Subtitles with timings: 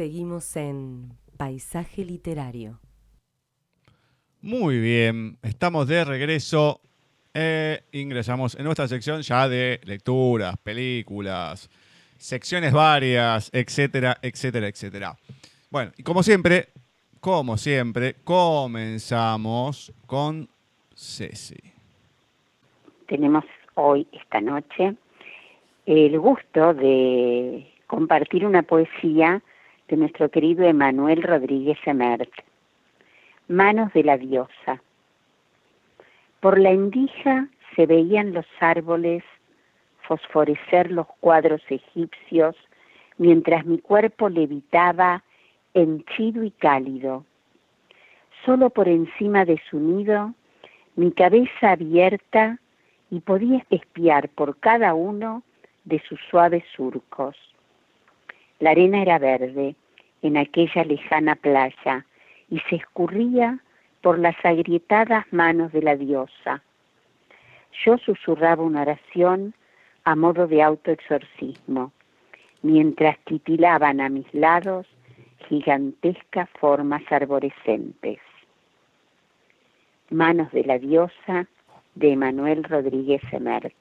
[0.00, 2.80] Seguimos en Paisaje Literario.
[4.40, 6.80] Muy bien, estamos de regreso.
[7.34, 11.68] e ingresamos en nuestra sección ya de lecturas, películas,
[12.16, 15.16] secciones varias, etcétera, etcétera, etcétera.
[15.70, 16.68] Bueno, y como siempre,
[17.20, 20.48] como siempre, comenzamos con
[20.94, 21.60] Ceci.
[23.06, 23.44] Tenemos
[23.74, 24.94] hoy, esta noche,
[25.84, 29.42] el gusto de compartir una poesía
[29.90, 32.30] de nuestro querido Emanuel Rodríguez Emert,
[33.48, 34.80] Manos de la diosa.
[36.38, 39.24] Por la endija se veían los árboles
[40.02, 42.54] fosforecer los cuadros egipcios
[43.18, 45.24] mientras mi cuerpo levitaba
[45.74, 47.24] henchido y cálido.
[48.46, 50.32] Solo por encima de su nido,
[50.94, 52.60] mi cabeza abierta
[53.10, 55.42] y podía espiar por cada uno
[55.84, 57.36] de sus suaves surcos.
[58.60, 59.74] La arena era verde
[60.22, 62.04] en aquella lejana playa
[62.48, 63.58] y se escurría
[64.02, 66.62] por las agrietadas manos de la diosa.
[67.84, 69.54] Yo susurraba una oración
[70.04, 71.92] a modo de autoexorcismo,
[72.62, 74.86] mientras titilaban a mis lados
[75.48, 78.18] gigantescas formas arborescentes.
[80.10, 81.46] Manos de la diosa
[81.94, 83.74] de Emanuel Rodríguez Emert.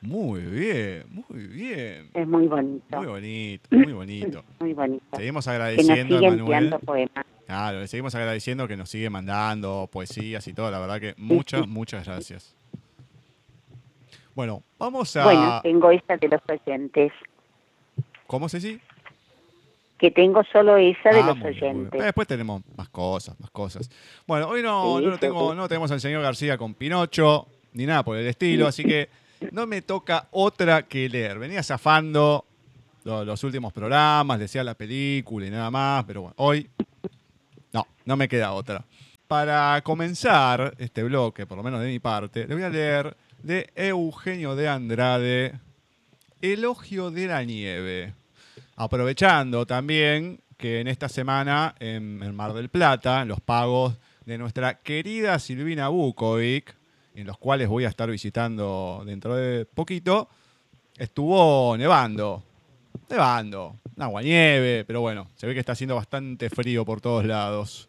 [0.00, 2.10] Muy bien, muy bien.
[2.14, 2.96] Es muy bonito.
[2.98, 4.44] Muy bonito, muy bonito.
[4.60, 5.04] Muy bonito.
[5.16, 6.74] Seguimos Que nos agradeciendo a Manuel.
[6.84, 7.26] poemas.
[7.46, 10.70] Claro, le seguimos agradeciendo que nos sigue mandando poesías y todo.
[10.70, 12.54] La verdad que muchas, muchas gracias.
[14.34, 15.24] Bueno, vamos a.
[15.24, 17.12] Bueno, tengo esa de los oyentes.
[18.26, 18.78] ¿Cómo Ceci?
[19.98, 22.00] Que tengo solo esa de Ah, los oyentes.
[22.00, 23.90] Después tenemos más cosas, más cosas.
[24.28, 25.56] Bueno, hoy no, Sí, no, lo tengo, sí.
[25.56, 29.08] no tenemos al señor García con Pinocho, ni nada por el estilo, así que
[29.52, 31.38] no me toca otra que leer.
[31.38, 32.44] Venía zafando
[33.04, 36.68] lo- los últimos programas, decía la película y nada más, pero bueno, hoy
[37.72, 38.84] no, no me queda otra.
[39.26, 43.70] Para comenzar este bloque, por lo menos de mi parte, le voy a leer de
[43.76, 45.54] Eugenio de Andrade,
[46.40, 48.14] Elogio de la Nieve.
[48.76, 54.78] Aprovechando también que en esta semana en el Mar del Plata, los pagos de nuestra
[54.78, 56.74] querida Silvina Bukovic,
[57.18, 60.28] en los cuales voy a estar visitando dentro de poquito,
[60.96, 62.44] estuvo nevando.
[63.10, 63.74] Nevando.
[63.96, 67.88] Una aguanieve, pero bueno, se ve que está haciendo bastante frío por todos lados.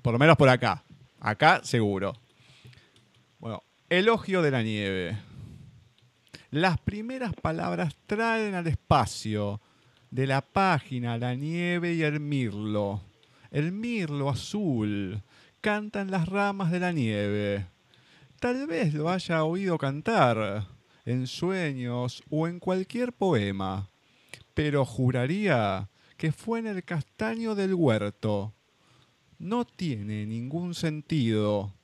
[0.00, 0.82] Por lo menos por acá.
[1.20, 2.14] Acá seguro.
[3.38, 5.18] Bueno, elogio de la nieve.
[6.50, 9.60] Las primeras palabras traen al espacio
[10.10, 13.02] de la página la nieve y el mirlo.
[13.50, 15.22] El mirlo azul.
[15.60, 17.66] Cantan las ramas de la nieve.
[18.40, 20.66] Tal vez lo haya oído cantar
[21.04, 23.90] en sueños o en cualquier poema,
[24.54, 28.54] pero juraría que fue en el castaño del huerto.
[29.38, 31.74] No tiene ningún sentido,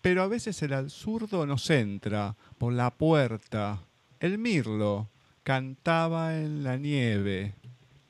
[0.00, 3.82] pero a veces el absurdo nos entra por la puerta.
[4.18, 5.10] El mirlo
[5.42, 7.56] cantaba en la nieve.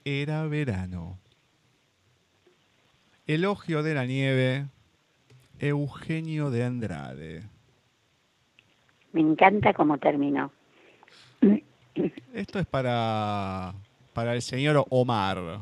[0.05, 1.19] Era verano.
[3.27, 4.69] Elogio de la nieve.
[5.59, 7.56] Eugenio de Andrade.
[9.17, 10.53] Me encanta cómo terminó.
[12.35, 13.73] Esto es para,
[14.13, 15.61] para el señor Omar.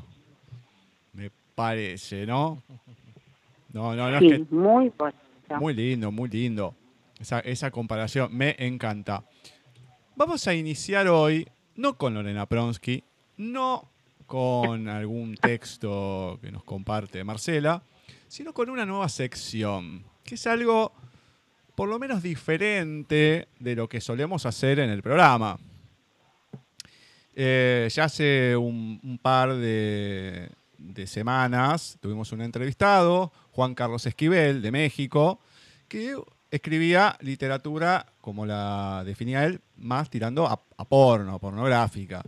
[1.13, 2.61] Me parece, ¿no?
[3.73, 5.57] No, no, no sí, es que muy bonito.
[5.61, 6.75] Muy lindo, muy lindo.
[7.21, 9.23] Esa, esa comparación me encanta.
[10.17, 13.05] Vamos a iniciar hoy, no con Lorena Pronsky,
[13.37, 13.89] no
[14.27, 17.85] con algún texto que nos comparte Marcela,
[18.27, 20.93] sino con una nueva sección, que es algo
[21.75, 25.59] por lo menos diferente de lo que solemos hacer en el programa.
[27.35, 34.71] Eh, ya hace un, par de, de semanas tuvimos un entrevistado, Juan Carlos Esquivel, de
[34.71, 35.41] México,
[35.89, 36.17] que
[36.51, 42.23] escribía literatura, como la definía él, más tirando a, a porno, pornográfica.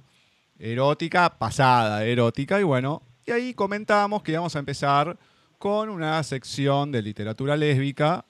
[0.58, 5.16] Erótica, pasada, erótica, y bueno, y ahí comentábamos que íbamos a empezar
[5.58, 8.24] con una sección de literatura lésbica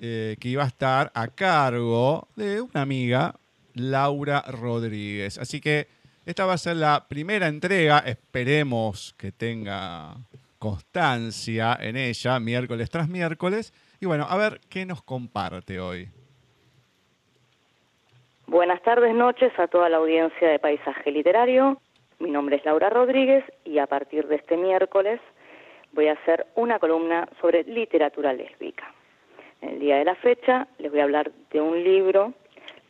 [0.00, 3.34] eh, que iba a estar a cargo de una amiga,
[3.74, 5.38] Laura Rodríguez.
[5.38, 5.88] Así que
[6.24, 10.14] esta va a ser la primera entrega, esperemos que tenga
[10.58, 13.74] constancia en ella, miércoles tras miércoles.
[14.00, 16.08] Y bueno, a ver qué nos comparte hoy.
[18.46, 21.80] Buenas tardes, noches a toda la audiencia de Paisaje Literario.
[22.18, 25.20] Mi nombre es Laura Rodríguez y a partir de este miércoles
[25.92, 28.94] voy a hacer una columna sobre literatura lésbica.
[29.60, 32.32] El día de la fecha les voy a hablar de un libro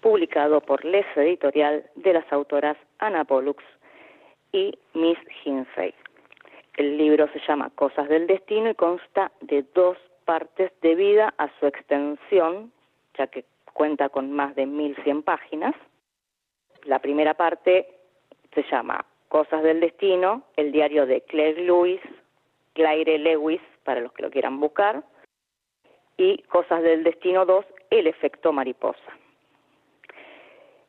[0.00, 3.62] publicado por Les Editorial de las autoras Ana Pollux
[4.52, 5.94] y Miss Hinsey.
[6.78, 11.66] libro se llama Cosas del Destino y consta de dos partes de vida a su
[11.66, 12.72] extensión,
[13.18, 15.74] ya que cuenta con más de 1100 páginas.
[16.84, 17.86] La primera parte
[18.54, 22.00] se llama Cosas del Destino, el diario de Claire Lewis,
[22.74, 25.02] Claire Lewis, para los que lo quieran buscar,
[26.20, 29.16] y Cosas del Destino 2, El efecto mariposa.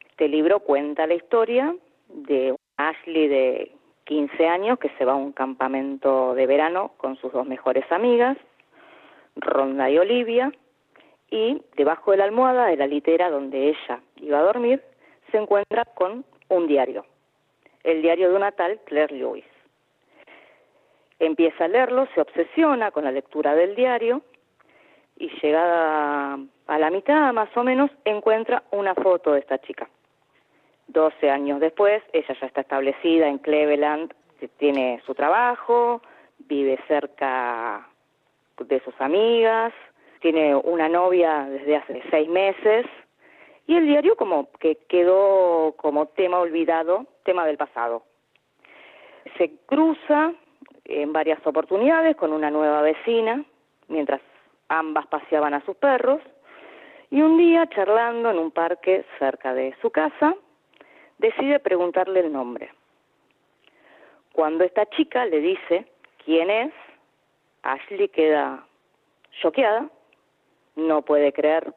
[0.09, 1.73] Este libro cuenta la historia
[2.09, 3.71] de Ashley de
[4.03, 8.37] 15 años que se va a un campamento de verano con sus dos mejores amigas,
[9.37, 10.51] Ronda y Olivia,
[11.29, 14.83] y debajo de la almohada de la litera donde ella iba a dormir
[15.31, 17.05] se encuentra con un diario,
[17.85, 19.45] el diario de una tal Claire Lewis.
[21.19, 24.23] Empieza a leerlo, se obsesiona con la lectura del diario
[25.21, 29.87] y llegada a la mitad más o menos encuentra una foto de esta chica.
[30.87, 34.11] 12 años después, ella ya está establecida en Cleveland,
[34.57, 36.01] tiene su trabajo,
[36.39, 37.87] vive cerca
[38.57, 39.71] de sus amigas,
[40.21, 42.87] tiene una novia desde hace seis meses
[43.67, 48.03] y el diario como que quedó como tema olvidado, tema del pasado.
[49.37, 50.33] Se cruza
[50.85, 53.45] en varias oportunidades con una nueva vecina
[53.87, 54.19] mientras
[54.71, 56.21] ambas paseaban a sus perros
[57.09, 60.33] y un día charlando en un parque cerca de su casa
[61.17, 62.71] decide preguntarle el nombre.
[64.31, 65.91] Cuando esta chica le dice
[66.23, 66.73] quién es,
[67.63, 68.65] Ashley queda
[69.41, 69.89] choqueada,
[70.77, 71.73] no puede creer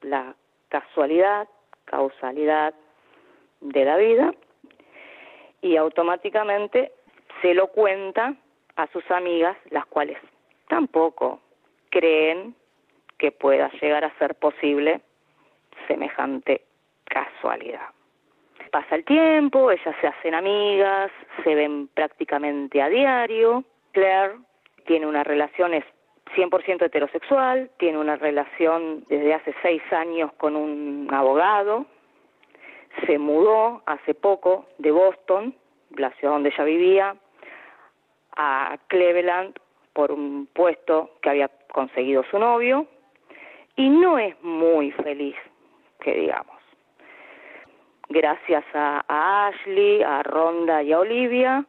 [0.00, 0.34] la
[0.70, 1.46] casualidad,
[1.84, 2.72] causalidad
[3.60, 4.34] de la vida
[5.60, 6.92] y automáticamente
[7.42, 8.34] se lo cuenta
[8.76, 10.16] a sus amigas, las cuales
[10.68, 11.40] tampoco
[11.90, 12.54] creen
[13.18, 15.00] que pueda llegar a ser posible
[15.86, 16.62] semejante
[17.04, 17.88] casualidad.
[18.70, 21.10] Pasa el tiempo, ellas se hacen amigas,
[21.42, 23.64] se ven prácticamente a diario.
[23.92, 24.36] Claire
[24.86, 25.72] tiene una relación
[26.36, 31.86] 100% heterosexual, tiene una relación desde hace seis años con un abogado,
[33.06, 35.54] se mudó hace poco de Boston,
[35.96, 37.16] la ciudad donde ella vivía,
[38.36, 39.58] a Cleveland
[39.92, 42.86] por un puesto que había conseguido su novio
[43.76, 45.36] y no es muy feliz,
[46.00, 46.56] que digamos.
[48.08, 49.04] Gracias a,
[49.48, 51.64] Ashley, a Ronda y a Olivia,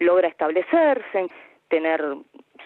[0.00, 1.28] logra establecerse,
[1.68, 2.02] tener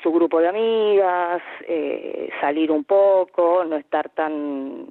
[0.03, 4.89] su grupo de amigas, eh, salir un poco, no estar tan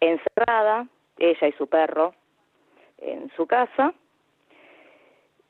[0.00, 0.86] encerrada,
[1.18, 2.14] ella y su perro,
[2.98, 3.92] en su casa,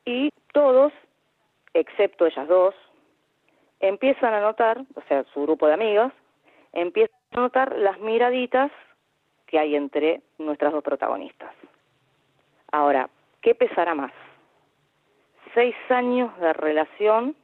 [0.05, 0.93] y todos,
[1.73, 2.75] excepto ellas dos,
[3.83, 6.13] empiezan a notar, o sea, su grupo de amigas,
[6.73, 8.71] empiezan a notar las miraditas
[9.47, 11.53] que hay entre nuestras dos protagonistas.
[12.71, 13.11] Ahora,
[13.43, 14.13] ¿qué pesará más?
[15.53, 17.37] Seis años de relación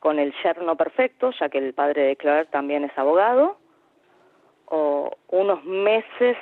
[0.00, 3.58] con el yerno perfecto, ya que el padre de Claire también es abogado,
[4.66, 6.36] o unos meses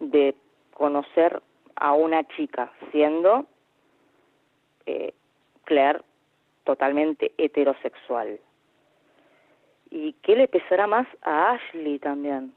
[0.00, 0.34] de
[0.74, 1.40] conocer
[1.76, 3.46] a una chica, siendo
[4.86, 5.14] eh,
[5.64, 6.00] Claire
[6.64, 8.38] totalmente heterosexual.
[9.90, 12.54] ¿Y qué le pesará más a Ashley también?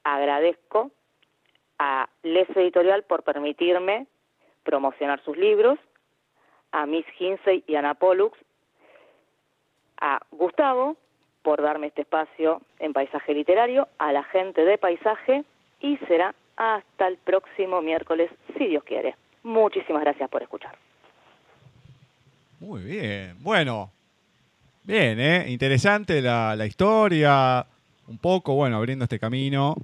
[0.05, 0.91] Agradezco
[1.77, 4.07] a Les Editorial por permitirme
[4.63, 5.77] promocionar sus libros,
[6.71, 8.37] a Miss Hinsey y Ana Pollux
[9.99, 10.95] a Gustavo
[11.41, 15.43] por darme este espacio en Paisaje Literario, a la gente de Paisaje
[15.79, 19.15] y será hasta el próximo miércoles, si Dios quiere.
[19.43, 20.75] Muchísimas gracias por escuchar.
[22.59, 23.91] Muy bien, bueno,
[24.83, 25.45] bien, ¿eh?
[25.49, 27.65] interesante la, historia,
[28.07, 29.75] un poco, bueno, abriendo este camino.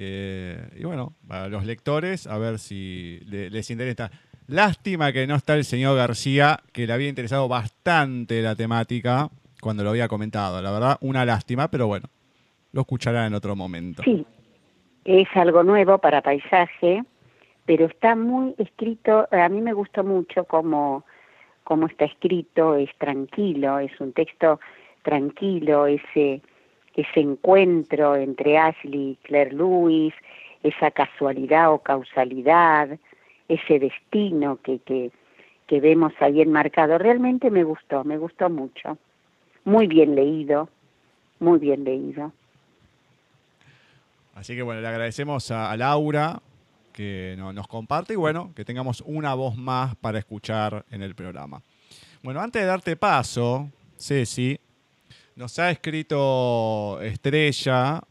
[0.00, 4.12] Eh, y bueno, para los lectores, a ver si les interesa.
[4.46, 9.28] Lástima que no está el señor García, que le había interesado bastante la temática
[9.60, 10.62] cuando lo había comentado.
[10.62, 12.06] La verdad, una lástima, pero bueno,
[12.72, 14.04] lo escuchará en otro momento.
[14.04, 14.24] Sí,
[15.04, 17.02] Es algo nuevo para paisaje,
[17.66, 21.04] pero está muy escrito, a mí me gustó mucho cómo,
[21.64, 24.60] cómo está escrito, es tranquilo, es un texto
[25.02, 26.40] tranquilo, ese,
[27.00, 30.14] ese encuentro entre Ashley y Claire Lewis,
[30.62, 32.98] esa casualidad o causalidad,
[33.48, 35.10] ese destino que, que,
[35.66, 36.98] que vemos ahí enmarcado.
[36.98, 38.98] Realmente me gustó, me gustó mucho.
[39.64, 40.68] Muy bien leído,
[41.40, 42.32] muy bien leído.
[44.34, 46.40] Así que bueno, le agradecemos a, Laura
[46.92, 51.14] que no- nos comparte y bueno, que tengamos una voz más para escuchar en el
[51.14, 51.60] programa.
[52.22, 54.58] Bueno, antes de darte paso, Ceci,
[55.38, 58.02] nos ha escrito Estrella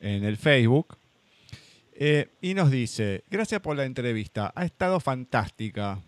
[0.00, 0.98] en el Facebook
[1.94, 6.00] eh, y nos dice, gracias por la entrevista, ha estado fantástica.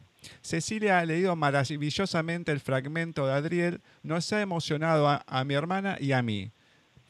[0.43, 6.11] Cecilia ha leído maravillosamente el fragmento de Adriel, nos ha emocionado a, mi hermana y
[6.11, 6.51] a mí.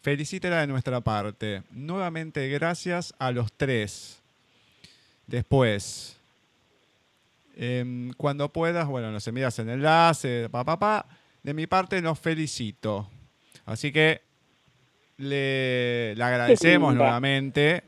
[0.02, 1.62] Felicítela de nuestra parte.
[1.70, 4.20] Nuevamente gracias a los tres.
[5.26, 6.18] Después,
[7.56, 11.06] em, cuando puedas, bueno, nos envías el enlace, pa, pa, pa.
[11.42, 13.08] De mi parte, los felicito.
[13.66, 14.20] Así que
[15.16, 17.82] le, le agradecemos nuevamente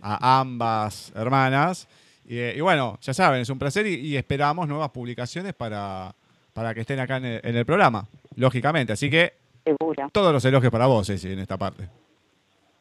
[0.00, 1.88] a ambas hermanas.
[2.24, 6.14] Y, eh, y bueno, ya saben, es un placer y, y esperamos nuevas publicaciones para,
[6.52, 8.06] para que estén acá en el, en el programa,
[8.36, 8.92] lógicamente.
[8.92, 9.34] Así que
[9.64, 10.08] Seguro.
[10.12, 11.88] todos los elogios para vos, Ceci, en esta parte.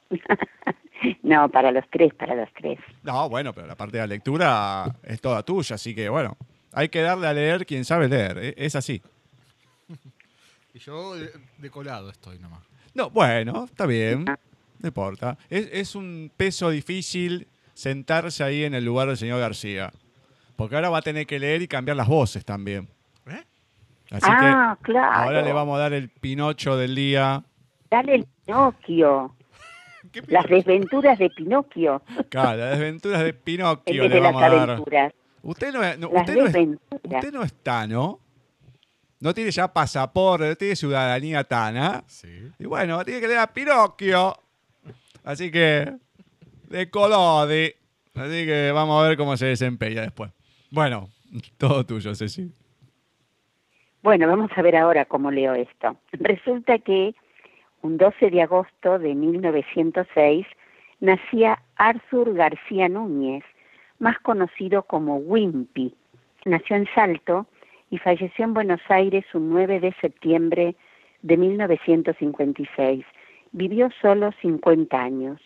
[1.23, 2.79] no, para los tres, para los tres.
[3.03, 6.37] No, bueno, pero la parte de la lectura es toda tuya, así que bueno,
[6.71, 9.01] hay que darle a leer quien sabe leer, e- es así.
[10.73, 12.61] Y yo de, de colado estoy nomás.
[12.93, 15.37] No, bueno, está bien, no importa.
[15.49, 19.91] Es, es un peso difícil sentarse ahí en el lugar del señor García,
[20.55, 22.87] porque ahora va a tener que leer y cambiar las voces también.
[23.27, 23.43] ¿Eh?
[24.11, 25.11] Así ah, que claro.
[25.13, 27.43] ahora le vamos a dar el Pinocho del día.
[27.89, 29.35] Dale el Pinocchio.
[30.11, 32.01] ¿Qué Las desventuras de Pinocchio.
[32.29, 34.69] Claro, las desventuras de El Pinocchio de le las vamos a dar.
[34.71, 35.13] aventuras.
[35.41, 38.19] Usted no, es- no- Las usted no es- usted no está, ¿no?
[39.21, 42.03] No tiene ya pasaporte, no tiene ciudadanía tana.
[42.07, 42.51] Sí.
[42.57, 44.33] Y bueno, tiene que leer a Pinocchio.
[45.23, 45.93] Así que,
[46.69, 47.73] de Colodi.
[48.15, 50.31] Así que vamos a ver cómo se desempeña después.
[50.71, 51.09] Bueno,
[51.57, 52.51] todo tuyo, Ceci.
[54.01, 55.97] Bueno, vamos a ver ahora cómo leo esto.
[56.13, 57.13] Resulta que
[57.81, 60.47] un 12 de agosto de 1906
[61.01, 63.43] nacía Arthur García Núñez,
[63.99, 65.95] más conocido como Wimpy.
[66.45, 67.47] Nació en Salto
[67.89, 70.75] y falleció en Buenos Aires un 9 de septiembre
[71.21, 73.05] de 1956.
[73.51, 75.41] Vivió solo 50 años.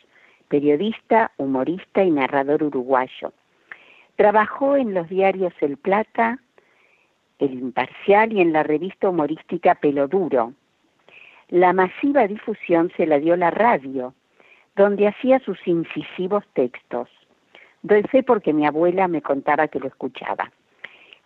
[0.50, 3.34] Periodista, humorista y narrador uruguayo.
[4.18, 6.40] Trabajó en los diarios El Plata,
[7.40, 10.54] El Imparcial y en la revista humorística Pelo Duro.
[11.50, 14.14] La masiva difusión se la dio la radio,
[14.76, 17.10] donde hacía sus incisivos textos.
[17.82, 20.52] Doy fe porque mi abuela me contaba que lo escuchaba.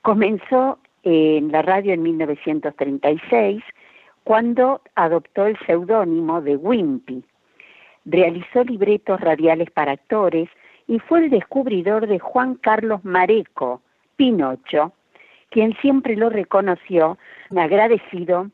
[0.02, 3.64] Comenzó en la radio en 1936,
[4.24, 7.24] cuando adoptó el seudónimo de Wimpy.
[8.06, 10.50] Realizó libretos radiales para actores
[10.88, 13.82] y fue el descubridor de Juan Carlos Mareco,
[14.16, 14.94] Pinocho,
[15.50, 17.18] quien siempre lo reconoció
[17.56, 18.50] agradecido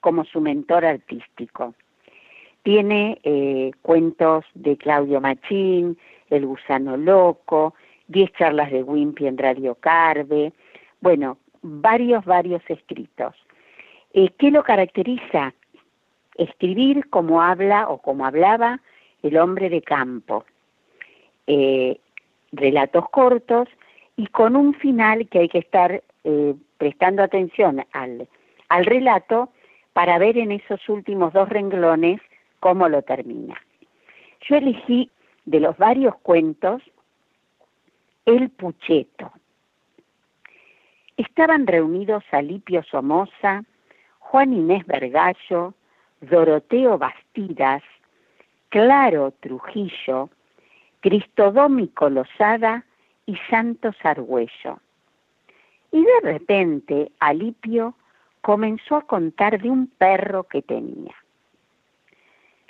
[0.00, 1.74] como su mentor artístico.
[2.62, 5.98] Tiene eh, cuentos de Claudio Machín,
[6.30, 7.74] El gusano loco,
[8.06, 10.52] diez charlas de Wimpy en Radio Carve,
[11.00, 13.34] bueno, varios, varios escritos.
[14.12, 15.54] Eh, ¿Qué lo caracteriza?
[16.36, 18.80] Escribir como habla o como hablaba
[19.22, 20.44] el hombre de campo.
[21.46, 21.98] Eh,
[22.52, 23.68] relatos cortos
[24.16, 28.28] y con un final que hay que estar eh, prestando atención al,
[28.68, 29.50] al relato
[29.94, 32.20] para ver en esos últimos dos renglones
[32.60, 33.60] cómo lo termina.
[34.48, 35.10] Yo elegí
[35.46, 36.82] de los varios cuentos
[38.26, 39.32] El Pucheto.
[41.16, 43.64] Estaban reunidos Alipio Somoza,
[44.18, 45.74] Juan Inés Vergallo,
[46.20, 47.82] Doroteo Bastidas,
[48.68, 50.30] Claro Trujillo,
[51.00, 52.84] Cristodómico Lozada
[53.26, 54.80] y Santos Argüello.
[55.92, 57.94] Y de repente Alipio
[58.40, 61.14] comenzó a contar de un perro que tenía.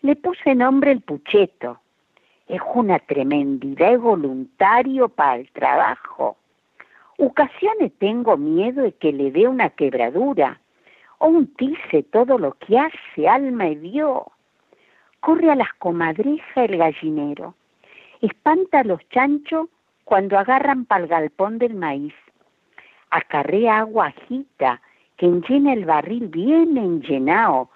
[0.03, 1.81] Le puse nombre el Pucheto.
[2.47, 6.37] Es una tremendidad de voluntario para el trabajo.
[7.19, 10.61] Ocasiones tengo miedo de que le dé una quebradura
[11.19, 14.23] o un tice todo lo que hace, alma y Dios.
[15.21, 17.55] Corre a las comadrejas el gallinero.
[18.21, 19.69] Espanta a los chanchos
[20.05, 22.15] cuando agarran pa'l galpón del maíz.
[23.11, 24.81] Acarrea agua agita,
[25.17, 27.71] que enllena el barril bien enllenado.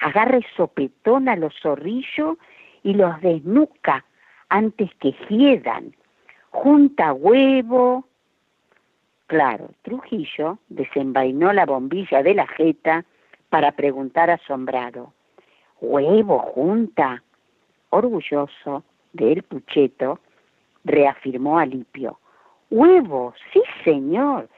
[0.00, 2.36] Agarre sopetón a los zorrillos
[2.84, 4.04] y los desnuca
[4.48, 5.94] antes que hiedan.
[6.50, 8.06] Junta huevo.
[9.26, 13.04] Claro, Trujillo desenvainó la bombilla de la jeta
[13.48, 15.14] para preguntar asombrado.
[15.80, 17.22] ¿Huevo junta?
[17.90, 20.18] Orgulloso del pucheto,
[20.84, 22.18] reafirmó Alipio.
[22.70, 24.48] Huevo, sí señor,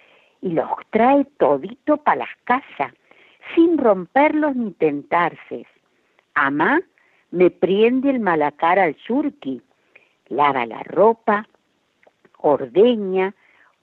[0.41, 2.93] y los trae todito para las casas,
[3.55, 5.67] sin romperlos ni tentarse.
[6.35, 6.81] Amá
[7.31, 9.61] me prende el malacar al surqui,
[10.29, 11.47] lava la ropa,
[12.39, 13.35] ordeña,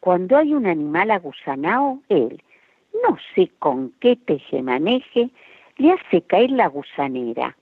[0.03, 2.43] cuando hay un animal agusanao, él,
[3.07, 5.29] no sé con qué teje maneje,
[5.77, 7.55] le hace caer la gusanera.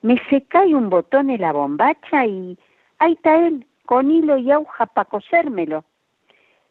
[0.00, 2.56] Me se cae un botón en la bombacha y
[3.00, 5.84] ahí está él, con hilo y aguja para cosérmelo.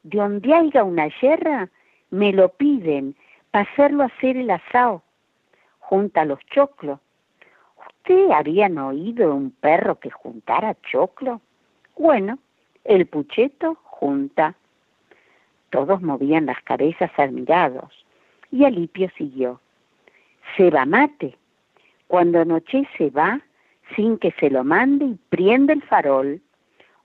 [0.04, 1.68] De donde haya una yerra,
[2.10, 3.14] me lo piden
[3.52, 5.04] para hacerlo hacer el asado.
[5.80, 7.02] Junta los choclos.
[7.86, 11.42] ¿Usted habían oído un perro que juntara choclo?
[11.98, 12.40] Bueno,
[12.86, 14.56] el pucheto junta.
[15.72, 18.06] Todos movían las cabezas admirados
[18.52, 19.60] y Alipio siguió.
[20.56, 21.38] Se va mate.
[22.08, 23.42] Cuando anochece va,
[23.96, 26.42] sin que se lo mande y prende el farol.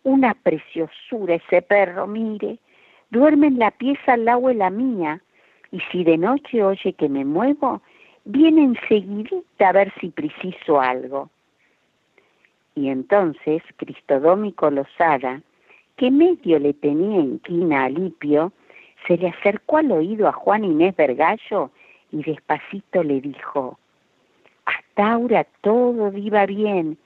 [0.03, 2.59] Una preciosura ese perro, mire.
[3.11, 5.21] Duerme en la pieza al lado de la mía
[5.71, 7.83] y si de noche oye que me muevo,
[8.25, 11.31] viene enseguidita a ver si preciso algo.
[12.75, 15.41] Y entonces Cristodómico Lozada,
[15.97, 18.53] que medio le tenía inquina a Lipio,
[19.07, 21.71] se le acercó al oído a Juan Inés Vergallo
[22.13, 23.79] y despacito le dijo,
[24.67, 26.99] hasta ahora todo iba bien,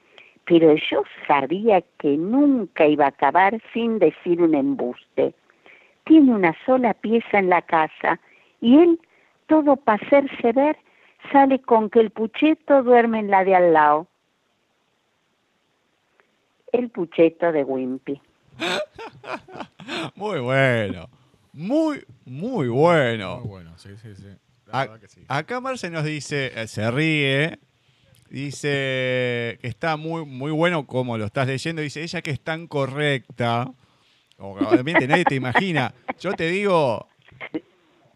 [0.44, 5.34] pero yo sabía que nunca iba a acabar sin decir un embuste.
[6.04, 8.18] Tiene una sola pieza en la casa
[8.60, 9.00] y él,
[9.46, 10.76] todo para hacerse ver,
[11.30, 14.06] sale con que el pucheto duerme en la de al lado.
[16.72, 18.20] El pucheto de Wimpy.
[20.14, 21.08] Muy bueno.
[21.52, 23.40] Muy, muy bueno.
[23.40, 24.26] Muy bueno, sí, sí, sí.
[24.66, 25.24] La A- verdad que sí.
[25.26, 27.58] acá Marce nos dice, eh, se ríe,
[28.30, 31.82] dice que está muy, muy bueno como lo estás leyendo.
[31.82, 33.70] Dice, ella que es tan correcta.
[34.38, 35.92] Obviamente nadie te imagina.
[36.20, 37.08] Yo te digo,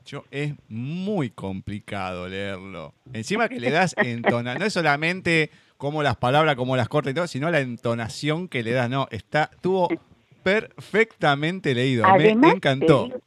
[0.06, 2.94] yo, es muy complicado leerlo.
[3.12, 7.14] Encima que le das entonación, no es solamente como las palabras, como las cortas y
[7.14, 8.88] todo, sino la entonación que le das.
[8.88, 9.88] No, está, estuvo
[10.44, 12.04] perfectamente leído.
[12.06, 13.04] Además, Me encantó.
[13.06, 13.18] digo,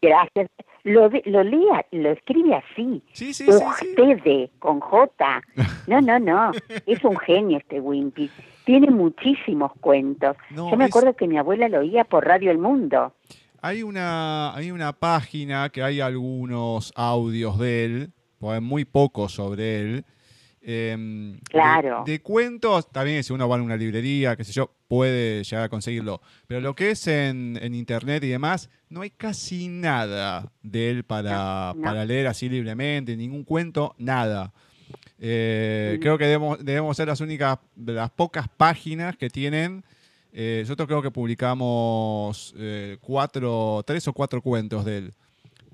[0.00, 0.48] gracias.
[0.84, 3.02] Lo, lo lea, lo escribe así.
[3.12, 3.88] Sí, sí, sí, sí.
[3.98, 5.42] Ustedes, con J.
[5.88, 6.52] No, no, no.
[6.86, 8.30] Es un genio este Wimpy.
[8.64, 10.36] Tiene muchísimos cuentos.
[10.50, 13.12] No, Yo me es- acuerdo que mi abuela lo oía por Radio El Mundo.
[13.62, 19.80] Hay una, hay una página que hay algunos audios de él, pues muy pocos sobre
[19.80, 20.04] él.
[20.68, 22.02] Em, de- Claro.
[22.04, 25.68] De, cuentos, también si uno va a una librería, qué sé yo, puede llegar a
[25.68, 26.20] conseguirlo.
[26.48, 31.04] Pero lo que es en, en internet y demás, no hay casi nada de él
[31.04, 31.82] para, No, no.
[31.82, 34.52] para leer así libremente, ningún cuento, nada.
[35.18, 35.98] Eh.
[36.00, 39.82] Creo que debemos, debemos ser las únicas, de las pocas páginas que tienen.
[40.32, 45.12] eh, nosotros creo que publicamos eh, cuatro, tres o cuatro cuentos de él.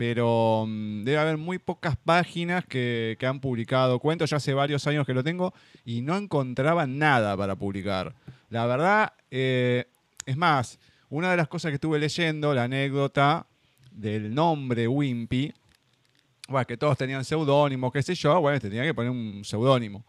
[0.03, 4.31] Pero mm, debe haber muy pocas páginas que, han publicado cuentos.
[4.31, 8.13] Ya hace varios años que lo tengo y no encontraba nada para publicar.
[8.51, 9.85] La verdad, eh,
[10.27, 13.47] es más, una de las cosas que estuve leyendo, la anécdota
[13.93, 15.55] del nombre Wimpy,
[16.49, 20.05] bueno, que todos tenían seudónimos, qué sé yo, bueno, te tenía que poner un seudónimo.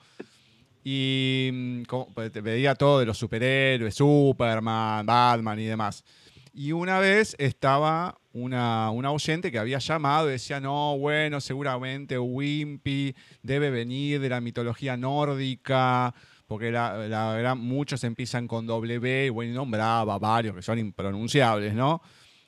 [0.84, 1.84] Y mm,
[2.16, 6.04] pues, te veía todo de los superhéroes, Superman, Batman y demás.
[6.52, 12.18] Y una vez estaba una, una oyente que había llamado y decía, no, bueno, seguramente
[12.20, 16.14] Wimpy debe venir de la mitología nórdica,
[16.48, 21.74] porque la, la verdad muchos empiezan con W y bueno, nombraba varios que son impronunciables,
[21.74, 22.02] ¿no?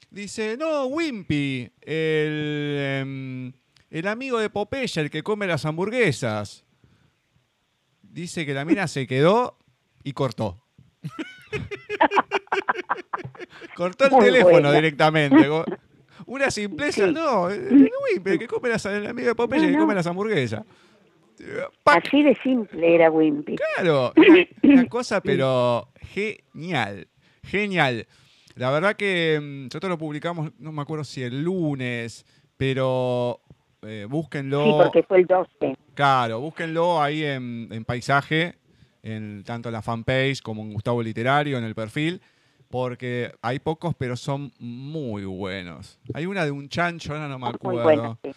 [0.09, 3.53] Dice, no, Wimpy, el, em,
[3.89, 6.63] el amigo de Popeye, el que come las hamburguesas.
[8.01, 9.57] Dice que la mina se quedó
[10.03, 10.61] y cortó.
[13.75, 14.71] cortó el Muy teléfono buena.
[14.71, 15.49] directamente.
[16.27, 17.13] Una simpleza, Sí.
[17.13, 19.79] no, Wimpy, el que come las, el amigo de Popeye, No, que no.
[19.79, 20.63] come las hamburguesas.
[21.83, 22.05] ¡Pac!
[22.07, 23.55] Así de simple era Wimpy.
[23.75, 24.13] Claro,
[24.63, 27.07] una, cosa, pero genial,
[27.43, 28.07] genial.
[28.55, 32.25] La verdad que mm, nosotros lo publicamos, no me acuerdo si el lunes,
[32.57, 33.41] pero
[33.81, 34.63] eh, búsquenlo.
[34.63, 35.77] Sí, porque fue el 12.
[35.93, 38.55] Claro, búsquenlo ahí en, en paisaje,
[39.03, 42.21] en, tanto en la fanpage como en Gustavo Literario, en el perfil,
[42.69, 45.99] porque hay pocos, pero son muy buenos.
[46.13, 47.83] Hay una de un chancho, ahora no me Muy acuerdo.
[47.83, 48.19] bueno.
[48.23, 48.31] sí.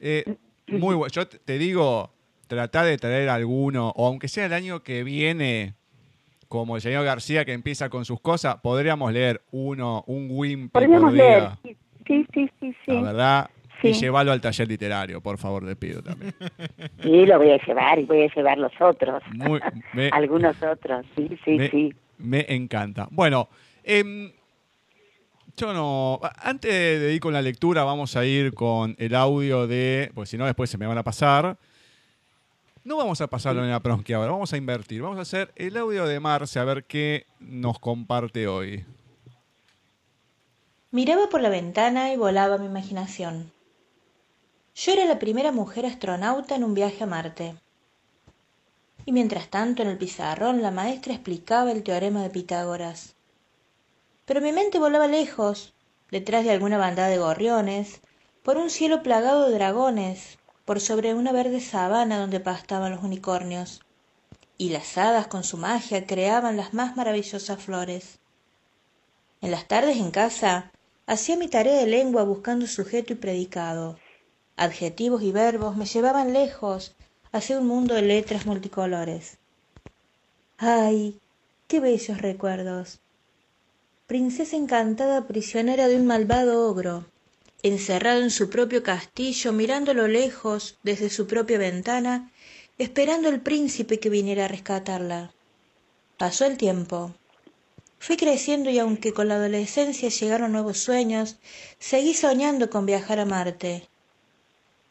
[0.00, 0.24] Eh,
[0.68, 1.10] muy bueno.
[1.12, 2.10] Yo te- digo,
[2.46, 5.74] trata de traer alguno, o aunque sea el año que viene,
[6.48, 11.02] como el señor García que empieza con sus cosas, podríamos leer uno, un Wimpy Podríamos
[11.02, 11.40] por leer.
[11.62, 11.76] día.
[12.06, 12.92] Sí, sí, sí, sí.
[12.92, 13.50] La verdad.
[13.82, 14.00] Y Sí.
[14.00, 16.34] llevarlo al taller literario, por favor, le pido también.
[17.02, 19.22] Sí, lo voy a llevar y voy a llevar los otros.
[19.34, 19.60] Muy-
[19.92, 21.92] me- Algunos otros, sí, sí, me, sí.
[22.18, 23.08] me encanta.
[23.10, 23.48] Bueno,
[23.84, 24.32] em,
[25.56, 26.20] yo no.
[26.36, 30.10] Antes de ir con la lectura, vamos a ir con el audio de.
[30.14, 31.56] Porque si no, después se me van a pasar.
[32.84, 35.00] No vamos a pasarlo en la Pronsky ahora, vamos a invertir.
[35.00, 38.84] Vamos a hacer el audio de Marce a ver qué nos comparte hoy.
[40.90, 43.50] Miraba por la ventana y volaba mi imaginación.
[44.74, 47.54] Yo era la primera mujer astronauta en un viaje a Marte.
[49.06, 53.14] Y mientras tanto en el pizarrón la maestra explicaba el teorema de Pitágoras.
[54.26, 55.74] Pero mi mente volaba lejos,
[56.10, 58.00] detrás de alguna bandada de gorriones,
[58.42, 63.82] por un cielo plagado de dragones, por sobre una verde sabana donde pastaban los unicornios.
[64.56, 68.18] Y las hadas con su magia creaban las más maravillosas flores.
[69.40, 70.70] En las tardes en casa
[71.06, 73.98] hacía mi tarea de lengua buscando sujeto y predicado.
[74.56, 76.94] Adjetivos y verbos me llevaban lejos
[77.32, 79.38] hacia un mundo de letras multicolores.
[80.56, 81.18] ¡Ay!
[81.66, 83.00] ¡Qué bellos recuerdos!
[84.06, 87.06] Princesa encantada prisionera de un malvado ogro,
[87.62, 92.30] encerrado en su propio castillo, mirando a lo lejos desde su propia ventana,
[92.76, 95.32] esperando el príncipe que viniera a rescatarla.
[96.18, 97.14] Pasó el tiempo.
[97.98, 101.36] Fui creciendo y aunque con la adolescencia llegaron nuevos sueños,
[101.78, 103.88] seguí soñando con viajar a Marte.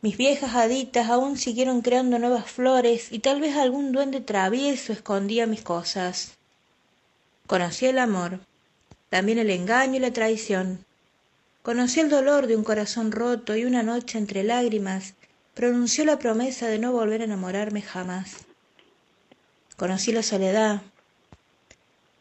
[0.02, 5.46] Mis viejas haditas aún siguieron creando nuevas flores y tal vez algún duende travieso escondía
[5.46, 6.32] mis cosas.
[7.46, 8.40] Conocí el amor,
[9.14, 10.84] también el engaño y la traición.
[11.62, 15.14] Conocí el dolor de un corazón roto y una noche entre lágrimas
[15.54, 18.38] pronunció la promesa de no volver a enamorarme jamás.
[19.78, 20.82] Conocí la soledad,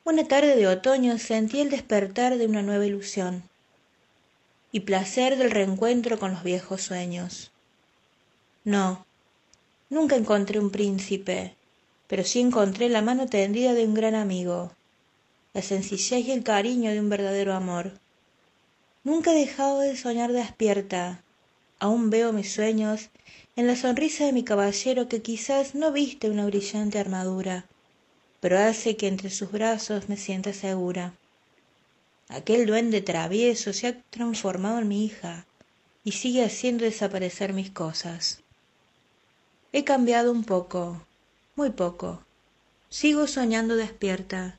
[0.05, 3.43] una tarde de otoño sentí el despertar de una nueva ilusión
[4.71, 7.53] y placer del reencuentro con los viejos sueños.
[8.65, 9.07] No,
[9.89, 11.55] nunca encontré un príncipe,
[12.07, 14.73] pero sí encontré la mano tendida de un gran amigo,
[15.55, 17.93] la sencillez y el cariño de un verdadero amor.
[19.05, 21.23] Nunca he dejado de soñar despierta,
[21.79, 23.11] aún veo mis sueños
[23.57, 27.67] en la sonrisa de mi caballero que quizás no viste una brillante armadura
[28.43, 31.15] pero hace que entre sus brazos me sienta segura.
[32.29, 35.47] Aquel duende travieso se ha transformado en mi hija
[36.03, 38.41] y sigue haciendo desaparecer mis cosas.
[39.73, 41.07] He cambiado un poco,
[41.55, 42.25] muy poco.
[42.89, 44.59] Sigo soñando despierta,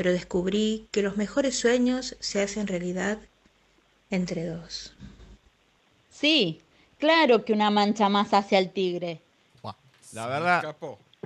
[0.00, 3.18] pero descubrí que los mejores sueños se hacen realidad
[4.08, 4.94] entre dos.
[6.08, 6.62] Sí,
[6.96, 9.20] claro que una mancha más hacia el tigre.
[10.14, 10.74] La verdad-.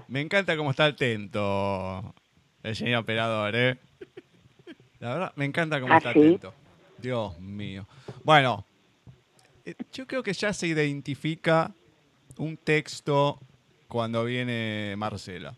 [0.08, 2.12] Me encanta cómo está atento
[2.64, 3.78] el señor operador, ¿eh?
[4.98, 6.52] La verdad, me encanta cómo ¿Ah, está atento.
[6.98, 7.86] Dios mío.
[8.24, 8.64] Bueno,
[9.64, 11.70] eh, yo creo que ya se identifica
[12.38, 13.38] un texto
[13.86, 15.54] cuando viene Marcela.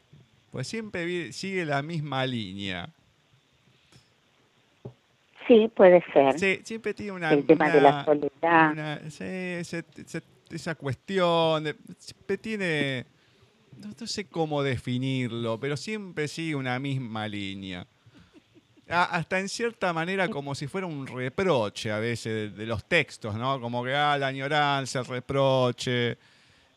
[0.51, 2.93] Pues siempre sigue la misma línea.
[5.47, 6.39] Sí, puede ser.
[6.39, 7.33] Sí, siempre tiene una...
[7.33, 8.73] El tema de la soledad.
[8.73, 9.25] una- sí,
[10.51, 13.07] esa cuestión, de- siempre tiene,
[13.79, 17.87] no, no sé cómo definirlo, pero siempre sigue una misma línea.
[18.89, 22.85] A- hasta en cierta manera como si fuera un reproche a veces de, de los
[22.85, 23.61] textos, ¿no?
[23.61, 26.17] Como que, ah, la añoranza, el reproche,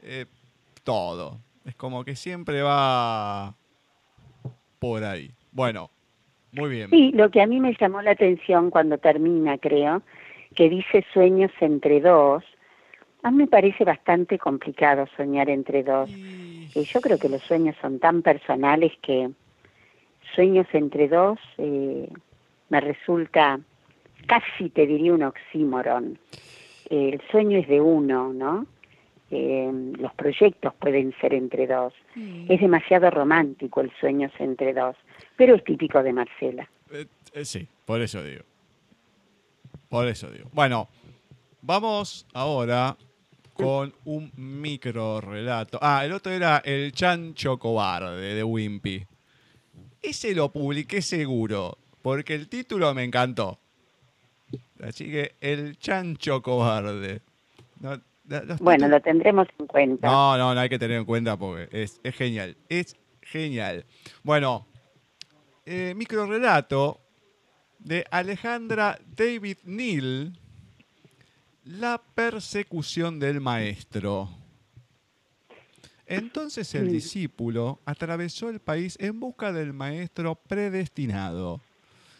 [0.02, 0.26] eh,
[0.84, 1.40] todo.
[1.66, 3.54] Es como que siempre va
[4.80, 5.32] por ahí.
[5.52, 5.92] Bueno,
[6.52, 6.90] muy bien.
[6.90, 10.02] Sí, lo que a mí me llamó la atención cuando termina, creo,
[10.56, 12.44] que dice sueños entre dos.
[13.24, 16.10] A mí me parece bastante complicado soñar entre dos.
[16.10, 19.30] Y- Eh, yo creo que los sueños son tan personales que
[20.36, 22.08] sueños entre dos eh,
[22.70, 23.60] me resulta
[24.28, 26.20] casi te diría un oxímoron.
[26.92, 28.68] Eh, el sueño es de uno, ¿no?
[29.32, 31.94] Eh, los proyectos pueden ser entre dos.
[32.48, 34.96] Es demasiado romántico el sueño entre dos,
[35.40, 36.70] pero es típico de Marcela.
[36.92, 38.44] Eh, eh, sí, por eso digo.
[39.88, 40.50] Por eso digo.
[40.52, 40.90] Bueno,
[41.62, 42.98] vamos ahora
[43.54, 45.80] con un micro relato.
[45.82, 49.08] Ah, el otro era El Chancho Cobarde de Wimpy.
[50.02, 53.60] Ese lo publiqué seguro, porque el título me encantó.
[54.84, 57.22] Así que El Chancho Cobarde.
[57.80, 57.98] No,
[58.60, 60.06] Bueno, lo tendremos en cuenta.
[60.06, 62.58] no, no, no hay que tener en cuenta porque es, es genial.
[62.68, 63.86] Es genial.
[64.24, 64.66] Bueno,
[65.72, 67.00] eh, micro relato
[67.78, 70.36] de Alejandra David Neal,
[71.64, 74.32] La persecución del maestro.
[76.08, 81.62] Entonces el discípulo atravesó el país en busca del maestro predestinado.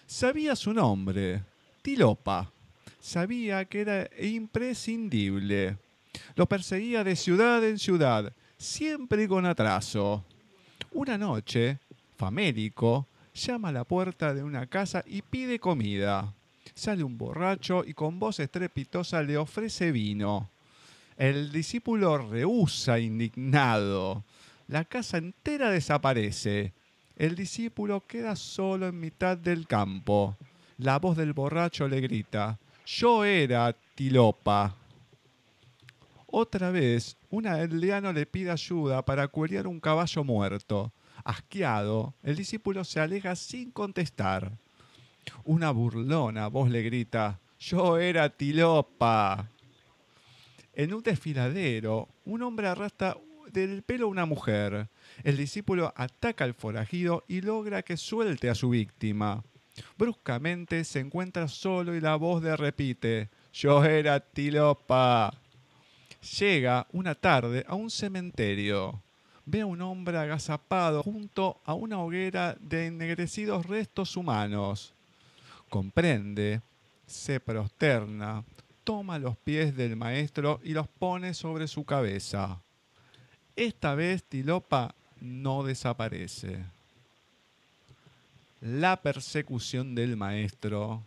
[0.06, 1.42] Sabía su nombre,
[1.82, 2.52] Tilopa.
[3.00, 5.76] Sabía que era imprescindible.
[6.36, 10.24] Lo perseguía de ciudad en ciudad, siempre con atraso.
[10.92, 11.80] Una noche,
[12.16, 16.34] famélico, llama a la puerta de una casa y pide comida.
[16.74, 20.50] Sale un borracho y con voz estrepitosa le ofrece vino.
[21.18, 24.24] El discípulo rehúsa indignado.
[24.68, 26.74] La casa entera desaparece.
[27.16, 30.38] El discípulo queda solo en mitad del campo.
[30.78, 34.74] La voz del borracho le grita, yo era Tilopa.
[36.28, 40.94] Otra vez, un aldeano le pide ayuda para cuerear un caballo muerto.
[41.30, 44.58] Asqueado, el discípulo se aleja sin contestar.
[45.44, 49.48] Una burlona voz le grita, yo era Tilopa.
[50.74, 53.16] En un desfiladero, un hombre arrastra
[53.54, 54.90] del pelo a una mujer.
[55.24, 59.44] El discípulo ataca al forajido y logra que suelte a su víctima.
[60.00, 65.32] Bruscamente se encuentra solo y la voz le repite, yo era Tilopa.
[66.40, 69.04] Llega una tarde a un cementerio.
[69.52, 74.94] Ve a un hombre agazapado junto a una hoguera de ennegrecidos restos humanos.
[75.70, 76.62] Comprende,
[77.08, 78.44] se prosterna,
[78.84, 82.62] toma los pies del maestro y los pone sobre su cabeza.
[83.56, 86.64] Esta vez Tilopa no desaparece.
[88.62, 91.02] La persecución del maestro.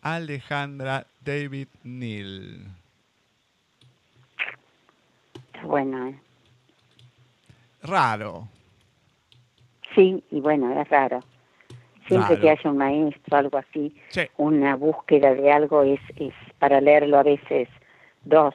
[0.00, 2.66] Alejandra David Neal.
[5.52, 6.27] Está bueno.
[7.82, 8.48] Raro.
[9.94, 11.20] Sí, y bueno, es raro.
[12.06, 12.40] Siempre Raro.
[12.40, 14.22] que haya un maestro, algo así, Sí.
[14.38, 17.68] una búsqueda de algo es, es para leerlo a veces
[18.24, 18.54] dos,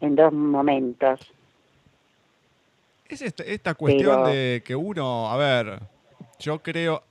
[0.00, 1.20] en dos momentos.
[3.08, 5.80] Es esta, esta cuestión Pero- de que uno, a ver,
[6.38, 7.02] yo creo,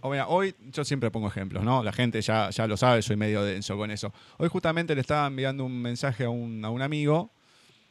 [0.00, 1.82] o mira, hoy yo siempre pongo ejemplos, ¿no?
[1.82, 4.12] La gente ya, ya lo sabe, soy medio denso con eso.
[4.38, 7.30] Hoy justamente le estaba enviando un mensaje a un, a un amigo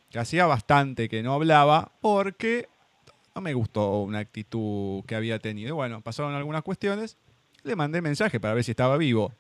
[0.10, 2.70] que hacía bastante que no hablaba porque
[3.36, 5.76] no me gustó una actitud que había tenido.
[5.76, 7.18] Bueno, pasaron algunas cuestiones,
[7.64, 9.34] le mandé mensaje para ver si estaba vivo.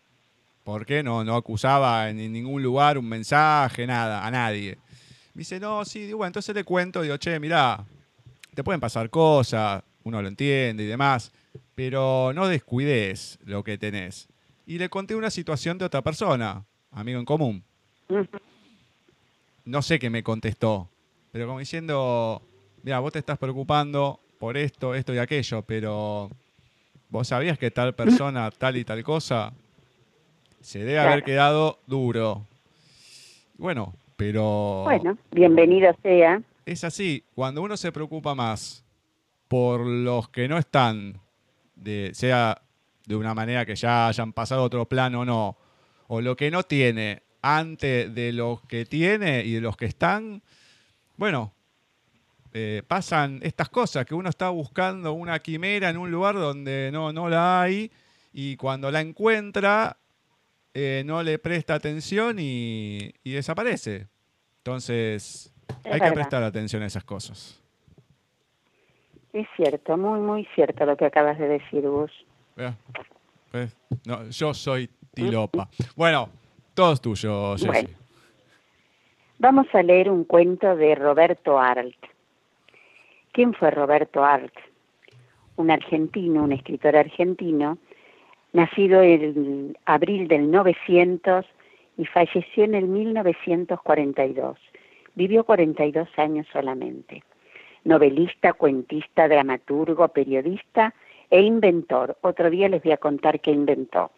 [0.65, 4.77] Porque no, no acusaba en ningún lugar un mensaje, nada, a nadie.
[5.33, 7.85] Me dice, no, sí, digo, bueno, entonces le cuento, digo, che, mirá,
[8.53, 11.31] te pueden pasar cosas, uno lo entiende y demás,
[11.73, 14.27] pero no descuides lo que tenés.
[14.65, 17.63] Y le conté una situación de otra persona, amigo en común.
[19.63, 20.89] No sé qué me contestó,
[21.31, 22.41] pero como diciendo,
[22.85, 26.29] mira, vos te estás preocupando por esto, esto y aquello, pero
[27.09, 29.51] vos sabías que tal persona, tal y tal cosa,
[30.61, 32.45] se debe haber quedado duro.
[33.57, 36.39] Bueno, pero Bueno, bienvenido sea.
[36.67, 38.83] es así, cuando uno se preocupa más
[39.47, 41.19] por los que no están,
[41.75, 42.61] de, sea
[43.07, 45.57] de una manera que ya hayan pasado a otro plano o no,
[46.07, 50.43] o lo que no tiene antes de los que tiene y de los que están,
[51.17, 51.55] bueno,
[52.57, 57.11] eh, pasan estas cosas, que uno está buscando una quimera en un lugar donde no,
[57.11, 57.91] no la hay
[58.31, 59.97] y cuando la encuentra
[60.73, 64.07] eh, no le presta atención y, y desaparece.
[64.59, 67.61] Entonces, Es hay que prestar atención a esas cosas.
[69.33, 71.83] Es cierto, muy, muy cierto lo que acabas de decir,
[73.51, 73.75] ¿ves?
[74.05, 75.67] No, yo soy Tilopa.
[75.93, 76.29] Bueno,
[76.73, 77.67] todo es tuyo, Jessy.
[77.67, 77.89] Bueno.
[79.39, 82.14] Vamos a leer un cuento de Roberto Arlt.
[83.35, 84.53] ¿Quién fue Roberto Arlt?
[85.57, 87.77] Un argentino, un escritor argentino,
[88.53, 91.45] nacido en abril del 900
[91.97, 94.57] y falleció en el 1942.
[95.15, 97.23] Vivió 42 años solamente.
[97.83, 100.93] Novelista, cuentista, dramaturgo, periodista
[101.29, 102.17] e inventor.
[102.21, 104.11] Otro día les voy a contar qué inventó.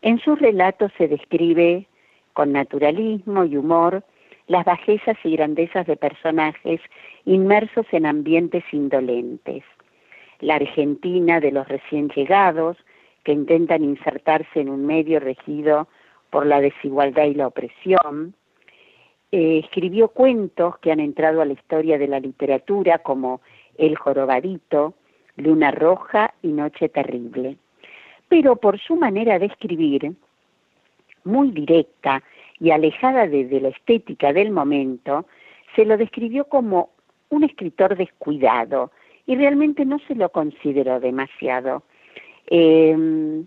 [0.00, 1.88] En sus relatos se describe
[2.34, 4.04] con naturalismo y humor
[4.48, 6.80] las bajezas y grandezas de personajes
[7.24, 9.62] inmersos en ambientes indolentes.
[10.40, 12.76] La Argentina de los recién llegados,
[13.24, 15.86] que intentan insertarse en un medio regido
[16.30, 18.34] por la desigualdad y la opresión.
[19.30, 23.42] Eh, escribió cuentos que han entrado a la historia de la literatura como
[23.76, 24.94] El jorobadito,
[25.36, 27.58] Luna roja y Noche terrible.
[28.28, 30.12] Pero por su manera de escribir,
[31.24, 32.22] muy directa
[32.60, 35.26] y alejada de, de la estética del momento,
[35.76, 36.90] se lo describió como
[37.30, 38.90] un escritor descuidado
[39.26, 41.82] y realmente no se lo consideró demasiado.
[42.46, 43.44] Eh,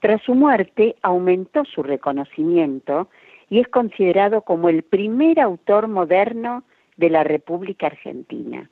[0.00, 3.08] tras su muerte aumentó su reconocimiento
[3.48, 6.64] y es considerado como el primer autor moderno
[6.96, 8.70] de la República Argentina.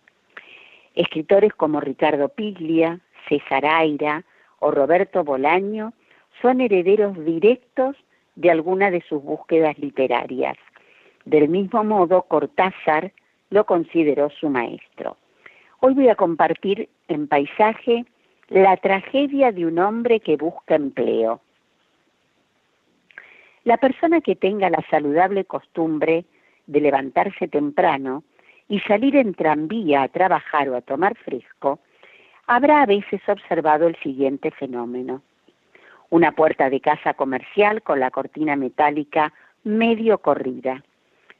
[0.94, 4.24] Escritores como Ricardo Piglia, César Aira
[4.60, 5.92] o Roberto Bolaño
[6.42, 7.96] son herederos directos
[8.36, 10.56] de alguna de sus búsquedas literarias.
[11.24, 13.12] Del mismo modo, Cortázar
[13.50, 15.16] lo consideró su maestro.
[15.80, 18.04] Hoy voy a compartir en paisaje
[18.48, 21.40] la tragedia de un hombre que busca empleo.
[23.64, 26.24] La persona que tenga la saludable costumbre
[26.66, 28.22] de levantarse temprano
[28.68, 31.80] y salir en tranvía a trabajar o a tomar fresco,
[32.46, 35.22] habrá a veces observado el siguiente fenómeno.
[36.14, 39.32] Una puerta de casa comercial con la cortina metálica
[39.64, 40.84] medio corrida.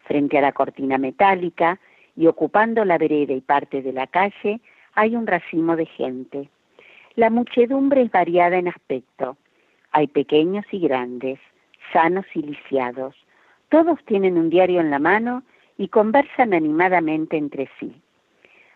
[0.00, 1.78] Frente a la cortina metálica
[2.16, 4.60] y ocupando la vereda y parte de la calle
[4.94, 6.48] hay un racimo de gente.
[7.14, 9.36] La muchedumbre es variada en aspecto.
[9.92, 11.38] Hay pequeños y grandes,
[11.92, 13.14] sanos y lisiados.
[13.68, 15.44] Todos tienen un diario en la mano
[15.78, 17.94] y conversan animadamente entre sí.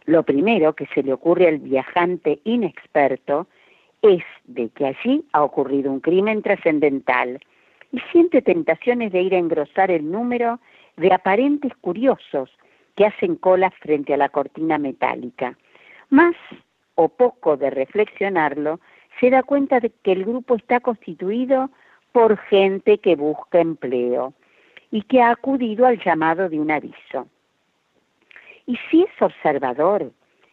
[0.04, 3.48] Lo primero que se le ocurre al viajante inexperto
[4.02, 7.40] es de que allí ha ocurrido un crimen trascendental
[7.92, 10.60] y siente tentaciones de ir a engrosar el número
[10.96, 12.50] de aparentes curiosos
[12.96, 15.56] que hacen colas frente a la cortina metálica.
[16.10, 16.34] Más
[16.94, 18.80] o poco de reflexionarlo,
[19.20, 21.70] se da cuenta de que el grupo está constituido
[22.12, 24.34] por gente que busca empleo
[24.90, 27.28] y que ha acudido al llamado de un aviso.
[28.66, 30.12] Y si es observador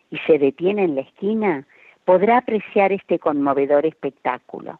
[0.09, 1.65] y se detiene en la esquina,
[2.05, 4.79] podrá apreciar este conmovedor espectáculo.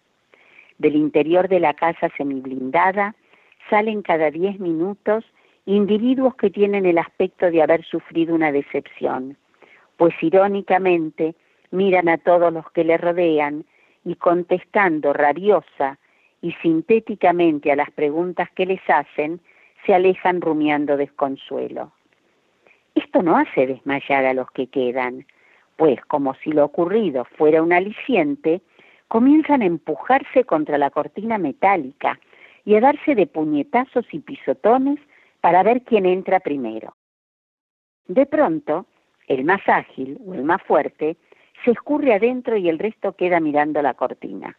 [0.78, 3.16] Del interior de la casa semiblindada
[3.70, 5.26] salen cada diez minutos
[5.66, 9.36] individuos que tienen el aspecto de haber sufrido una decepción,
[9.98, 11.36] pues irónicamente
[11.72, 13.66] miran a todos los que le rodean
[14.04, 15.98] y contestando rabiosa
[16.42, 19.42] y sintéticamente a las preguntas que les hacen,
[19.86, 21.92] se alejan rumiando desconsuelo.
[22.94, 25.26] Esto no hace desmayar a los que quedan,
[25.76, 28.62] pues como si lo ocurrido fuera un aliciente,
[29.08, 32.20] comienzan a empujarse contra la cortina metálica
[32.64, 35.00] y a darse de puñetazos y pisotones
[35.42, 36.96] para ver quién entra primero.
[38.08, 38.86] De pronto,
[39.28, 41.18] el más ágil o el más fuerte
[41.64, 44.58] se escurre adentro y el resto queda mirando la cortina,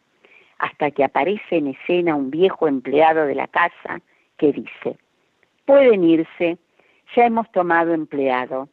[0.58, 4.00] hasta que aparece en escena un viejo empleado de la casa
[4.36, 4.98] que dice,
[5.64, 6.58] pueden irse,
[7.14, 8.68] ya hemos tomado empleado.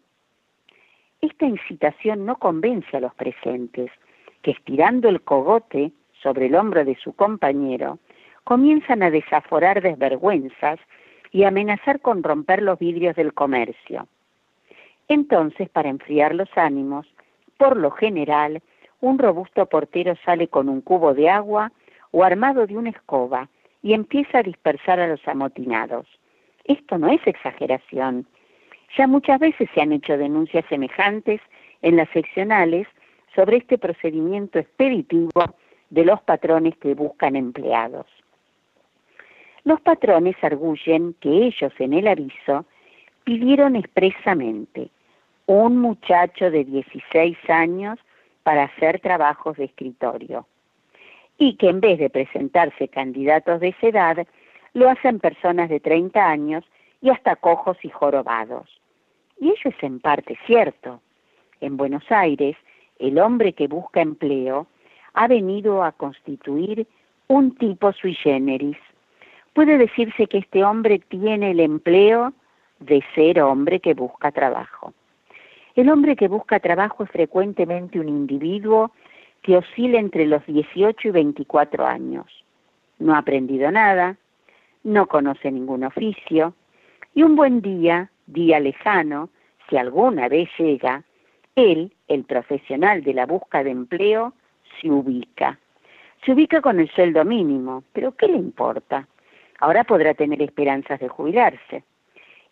[1.23, 3.89] Esta incitación no convence a los presentes,
[4.41, 7.97] que estirando el cogote sobre el hombro de su compañero,
[8.43, 10.81] comienzan a desaforar desvergüenzas
[11.31, 14.05] y amenazar con romper los vidrios del comercio.
[15.07, 17.07] Entonces, para enfriar los ánimos,
[17.55, 18.61] por lo general,
[18.99, 21.71] un robusto portero sale con un cubo de agua
[22.11, 23.47] o armado de una escoba
[23.81, 26.05] y empieza a dispersar a los amotinados.
[26.65, 28.27] Esto no es exageración.
[28.97, 31.41] Ya muchas veces se han hecho denuncias semejantes
[31.81, 32.87] en las seccionales
[33.35, 35.55] sobre este procedimiento expeditivo
[35.89, 38.05] de los patrones que buscan empleados.
[39.63, 42.65] Los patrones arguyen que ellos en el aviso
[43.23, 44.89] pidieron expresamente
[45.45, 47.99] un muchacho de 16 años
[48.43, 50.45] para hacer trabajos de escritorio
[51.37, 54.27] y que en vez de presentarse candidatos de esa edad,
[54.73, 56.63] lo hacen personas de 30 años
[57.01, 58.82] y hasta cojos y jorobados.
[59.43, 61.01] Y eso es en parte cierto.
[61.59, 62.55] En Buenos Aires,
[62.97, 64.67] el hombre que busca empleo
[65.15, 66.87] ha venido a constituir
[67.27, 68.77] un tipo sui generis.
[69.51, 72.31] Puede decirse que este hombre tiene el empleo
[72.79, 74.93] de ser hombre que busca trabajo.
[75.75, 78.91] El hombre que busca trabajo es frecuentemente un individuo
[79.41, 82.27] que oscila entre los 18 y 24 años.
[82.97, 84.15] No ha aprendido nada,
[84.85, 86.53] no conoce ningún oficio,
[87.13, 89.29] y un buen día, día lejano,
[89.69, 91.03] si alguna vez llega,
[91.55, 94.33] él, el profesional de la busca de empleo,
[94.79, 95.59] se ubica.
[96.25, 99.07] Se ubica con el sueldo mínimo, pero ¿qué le importa?
[99.59, 101.83] Ahora podrá tener esperanzas de jubilarse.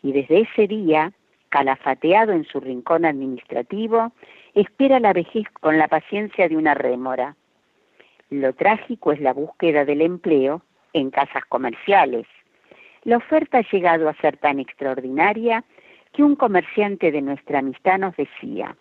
[0.01, 1.13] Y desde ese día
[1.49, 4.13] calafateado en su rincón administrativo,
[4.55, 7.35] espera la vejez con la paciencia de una rémora.
[8.29, 10.61] Lo trágico es la búsqueda del empleo
[10.93, 12.25] en casas comerciales.
[13.03, 15.63] La oferta ha llegado a ser tan extraordinaria
[16.13, 18.75] que un comerciante de nuestra amistad nos decía,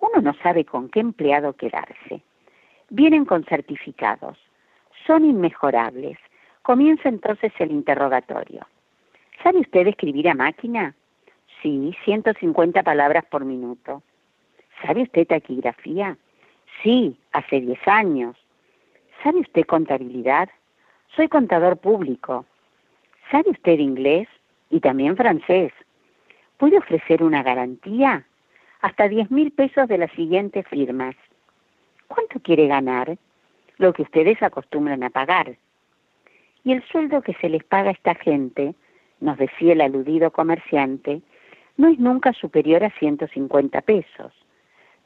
[0.00, 2.22] uno no sabe con qué empleado quedarse.
[2.90, 4.36] Vienen con certificados,
[5.06, 6.18] son inmejorables.
[6.62, 8.66] Comienza entonces el interrogatorio.
[9.42, 10.94] ¿Sabe usted escribir a máquina?
[11.62, 14.02] Sí, 150 palabras por minuto.
[14.84, 16.16] ¿Sabe usted taquigrafía?
[16.82, 18.36] Sí, hace 10 años.
[19.22, 20.48] ¿Sabe usted contabilidad?
[21.14, 22.44] Soy contador público.
[23.32, 24.28] ¿Sabe usted inglés?
[24.68, 25.72] Y también francés.
[26.58, 28.24] puede ofrecer una garantía
[28.82, 31.16] hasta 10 mil pesos de las siguientes firmas.
[32.08, 33.16] ¿Cuánto quiere ganar?
[33.78, 35.56] Lo que ustedes acostumbran a pagar.
[36.62, 38.74] Y el sueldo que se les paga a esta gente,
[39.20, 41.22] nos decía el aludido comerciante,
[41.78, 44.32] no es nunca superior a 150 pesos.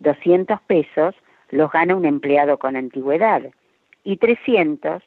[0.00, 1.14] 200 pesos
[1.50, 3.42] los gana un empleado con antigüedad
[4.02, 5.02] y 300,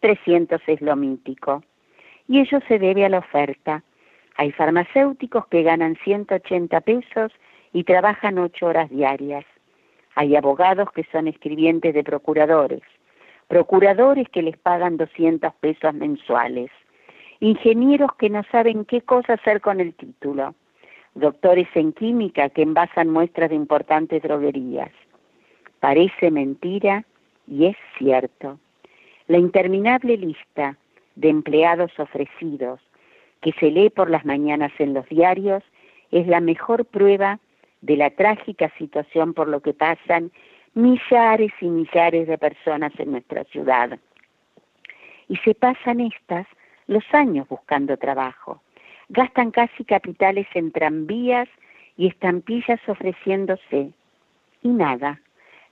[0.00, 1.62] 300 es lo mítico.
[2.32, 3.82] Y ello se debe a la oferta.
[4.38, 7.30] Hay farmacéuticos que ganan 180 pesos
[7.74, 9.44] y trabajan ocho horas diarias.
[10.14, 12.80] Hay abogados que son escribientes de procuradores,
[13.48, 16.70] procuradores que les pagan 200 pesos mensuales,
[17.40, 20.54] ingenieros que no saben qué cosa hacer con el título,
[21.14, 24.90] doctores en química que envasan muestras de importantes droguerías.
[25.80, 27.04] Parece mentira
[27.46, 28.58] y es cierto.
[29.26, 30.78] La interminable lista
[31.16, 32.80] de empleados ofrecidos
[33.42, 35.62] que se lee por las mañanas en los diarios
[36.10, 37.40] es la mejor prueba
[37.80, 40.30] de la trágica situación por lo que pasan
[40.74, 43.98] millares y millares de personas en nuestra ciudad.
[45.28, 46.46] Y se pasan estas
[46.86, 48.62] los años buscando trabajo.
[49.08, 51.48] Gastan casi capitales en tranvías
[51.96, 53.90] y estampillas ofreciéndose.
[54.62, 55.20] Y nada,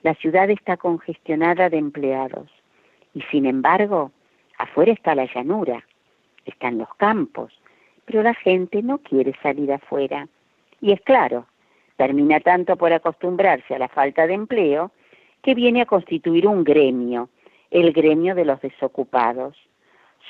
[0.03, 2.49] la ciudad está congestionada de empleados.
[3.13, 4.11] Y sin embargo,
[4.61, 5.83] afuera está la llanura,
[6.45, 7.51] están los campos,
[8.05, 10.27] pero la gente no quiere salir afuera.
[10.79, 11.45] Y es claro,
[11.97, 14.91] termina tanto por acostumbrarse a la falta de empleo
[15.41, 17.29] que viene a constituir un gremio,
[17.69, 19.57] el gremio de los desocupados.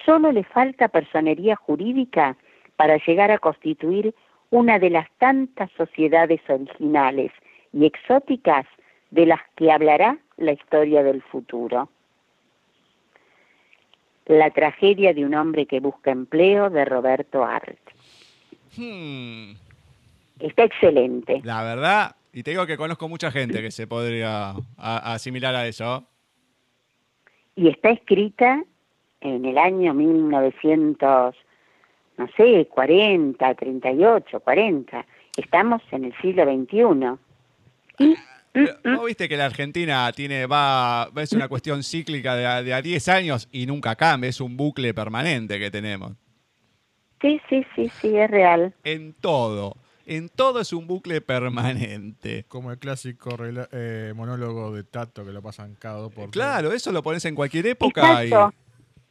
[0.05, 2.37] Solo le falta personería jurídica
[2.75, 4.13] para llegar a constituir
[4.49, 7.31] una de las tantas sociedades originales
[7.73, 8.65] y exóticas
[9.11, 11.89] de las que hablará la historia del futuro.
[14.31, 17.77] La tragedia de un hombre que busca empleo de Roberto Art.
[18.77, 19.51] Hmm.
[20.39, 21.41] Está excelente.
[21.43, 25.67] La verdad, y te digo que conozco mucha gente que se podría a- asimilar a
[25.67, 26.05] eso.
[27.57, 28.63] Y está escrita
[29.19, 31.35] en el año 1900,
[32.17, 35.05] no sé, 40, 38, 40.
[35.35, 37.19] Estamos en el siglo XXI.
[37.99, 38.15] Y
[38.53, 42.81] ¿Vos viste que la Argentina tiene, va, es una cuestión cíclica de a, de a
[42.81, 46.13] 10 años y nunca cambia, es un bucle permanente que tenemos.
[47.21, 48.73] sí, sí, sí, sí, es real.
[48.83, 52.45] En todo, en todo es un bucle permanente.
[52.47, 53.37] Como el clásico
[53.71, 56.29] eh, monólogo de Tato que lo pasan cada dos por.
[56.31, 58.55] Claro, eso lo pones en cualquier época y, Exacto.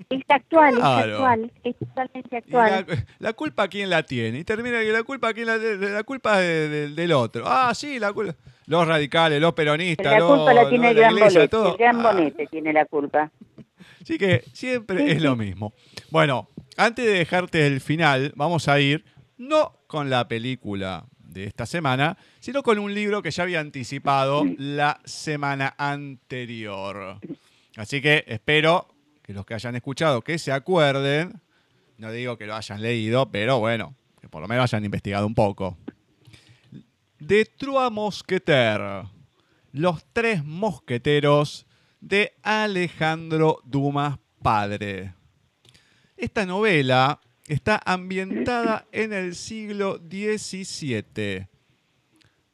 [0.09, 2.87] Es actual, es actual, es totalmente actual.
[2.89, 4.39] la, la culpa quién la tiene.
[4.39, 7.45] Y termina que la culpa quién la, la culpa es de- de- del otro.
[7.47, 8.35] Ah, sí, la culpa.
[8.71, 11.73] Los radicales, los peronistas, la los- culpa la tiene el la gran iglesia, bonete, todo.
[11.73, 13.31] el gran Ah, bonete tiene la culpa.
[14.01, 15.73] Así que siempre Sí, es lo mismo.
[16.11, 19.05] Bueno, antes de dejarte el final, vamos a ir
[19.39, 24.45] no con la película de esta semana, sino con un libro que ya había anticipado
[24.57, 27.19] la semana anterior.
[27.77, 28.87] Así que espero
[29.23, 31.41] que los que hayan escuchado que se acuerden,
[31.99, 35.35] no digo que lo hayan leído, pero bueno, que por lo menos hayan investigado un
[35.35, 35.77] poco.
[37.21, 39.07] De Trois Mosquetaires,
[39.73, 41.67] los tres mosqueteros
[42.01, 45.13] de Alejandro Dumas Padre.
[46.17, 51.47] Esta novela está ambientada en el siglo XVII,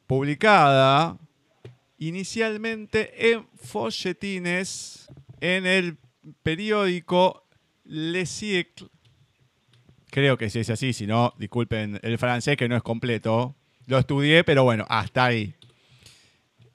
[0.08, 1.16] publicada
[1.98, 5.08] inicialmente en folletines
[5.40, 5.96] en el
[6.42, 7.46] periódico
[7.84, 8.88] Le Siècle.
[10.10, 13.54] Creo que si es así, si no, disculpen el francés que no es completo.
[13.86, 15.54] Lo estudié, pero bueno, hasta ahí.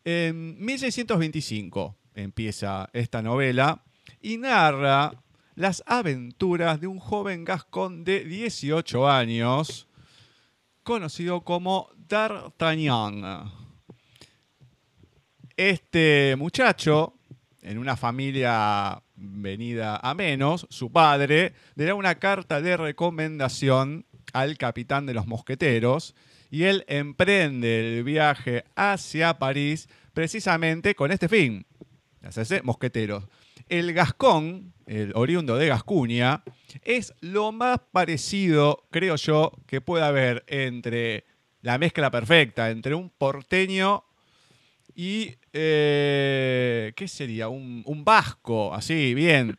[0.06, 3.84] En 1625 empieza esta novela
[4.22, 5.12] y narra
[5.56, 9.90] las aventuras de un joven gascón de 18 años
[10.84, 13.52] conocido como D'Artagnan.
[15.58, 17.16] Este muchacho,
[17.62, 24.58] en una familia venida a menos, su padre le da una carta de recomendación al
[24.58, 26.16] capitán de los mosqueteros
[26.52, 31.66] y él emprende el viaje hacia París precisamente con este fin,
[32.22, 33.24] hacerse mosqueteros.
[33.70, 36.44] El gascón, el oriundo de Gascuña,
[36.84, 41.24] es lo más parecido, creo yo, que puede haber entre
[41.62, 44.04] la mezcla perfecta entre un porteño
[44.94, 47.48] y, eh, ¿qué sería?
[47.48, 49.58] Un, un vasco, así, bien.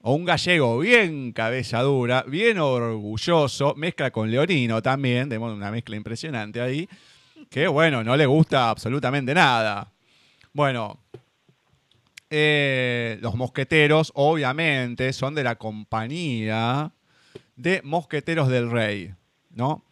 [0.00, 5.96] O un gallego bien cabeza dura, bien orgulloso, mezcla con leonino también, tenemos una mezcla
[5.96, 6.88] impresionante ahí,
[7.50, 9.92] que bueno, no le gusta absolutamente nada.
[10.52, 10.98] Bueno,
[12.30, 16.92] eh, los mosqueteros obviamente son de la compañía
[17.54, 19.14] de Mosqueteros del Rey,
[19.50, 19.84] ¿no?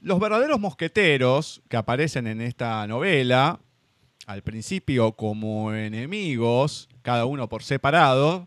[0.00, 3.60] Los verdaderos mosqueteros que aparecen en esta novela,
[4.26, 8.46] al principio como enemigos, cada uno por separado,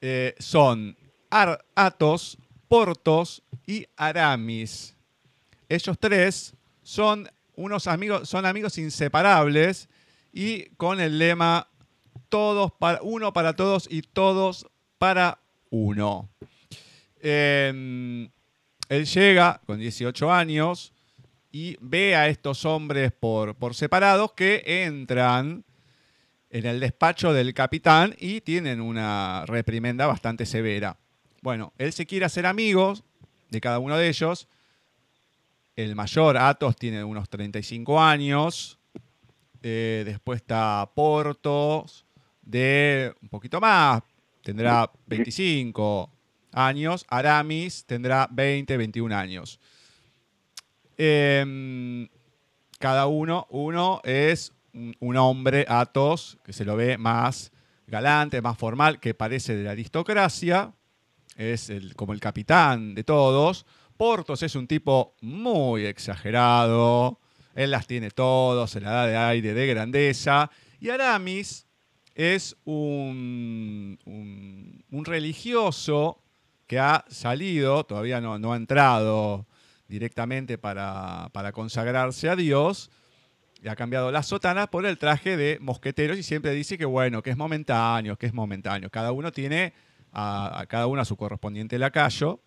[0.00, 0.96] eh, son
[1.30, 2.38] Ar- Athos,
[2.68, 4.94] Portos y Aramis.
[5.68, 9.88] Ellos tres son unos amigos, son amigos inseparables
[10.32, 11.68] y con el lema
[12.28, 14.66] todos para uno para todos y todos
[14.98, 15.38] para
[15.70, 16.28] uno.
[17.20, 18.28] Eh,
[18.88, 20.92] él llega con 18 años
[21.50, 25.64] y ve a estos hombres por, por separados que entran
[26.50, 30.96] en el despacho del capitán y tienen una reprimenda bastante severa.
[31.42, 33.04] Bueno, él se quiere hacer amigos
[33.50, 34.48] de cada uno de ellos.
[35.76, 38.78] El mayor, Athos, tiene unos 35 años.
[39.62, 42.06] Eh, después está Portos,
[42.42, 44.02] de un poquito más,
[44.42, 46.10] tendrá 25
[46.52, 47.04] años.
[47.08, 49.60] Aramis tendrá 20, 21 años.
[50.96, 52.08] Em,
[52.78, 57.52] cada uno, uno es un, hombre, Athos, que se lo ve más
[57.86, 60.72] galante, más formal, que parece de la aristocracia,
[61.36, 63.64] es el- como el capitán de todos.
[63.96, 67.18] Portos es un tipo muy exagerado,
[67.54, 70.50] él las tiene todos, se la da de aire, de grandeza.
[70.80, 71.66] Y Aramis
[72.14, 76.22] es un, un- religioso
[76.66, 79.46] que ha salido, todavía no, no ha entrado
[79.88, 82.90] directamente para, para consagrarse a Dios,
[83.66, 87.30] ha cambiado la sotana por el traje de mosqueteros y siempre dice que bueno, que
[87.30, 88.90] es momentáneo, que es momentáneo.
[88.90, 89.72] Cada uno tiene
[90.12, 92.40] a, cada uno a su correspondiente lacayo.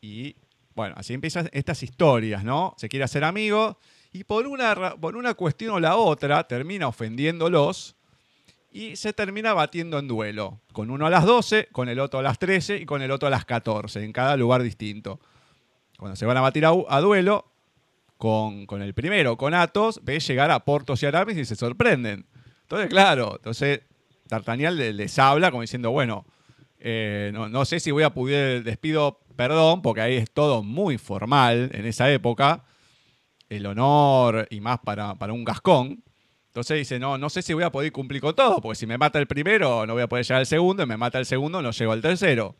[0.00, 0.36] Y
[0.74, 2.74] bueno, así empiezan estas historias, ¿no?
[2.78, 3.78] Se quiere hacer amigo
[4.12, 7.96] y por una, por una cuestión o la otra termina ofendiéndolos
[8.70, 10.60] y se termina batiendo en duelo.
[10.72, 13.26] Con uno a las 12, con el otro a las 13 y con el otro
[13.26, 15.20] a las 14, en cada lugar distinto.
[15.98, 17.50] Cuando se van a batir a duelo,
[18.18, 22.26] con, con el primero, con Athos, ve llegar a Portos y Aramis y se sorprenden.
[22.62, 23.80] Entonces, claro, entonces
[24.28, 26.26] D'Artagnan le- les habla como diciendo, bueno,
[26.80, 30.62] eh, no, no sé si voy a poder, les pido perdón, porque ahí es todo
[30.64, 32.64] muy formal en esa época,
[33.48, 36.02] el honor y más para, para un gascón.
[36.48, 38.98] Entonces dice, no, no sé si voy a poder cumplir con todo, porque si me
[38.98, 41.62] mata el primero no voy a poder llegar al segundo, y me mata el segundo
[41.62, 42.56] no llego al tercero.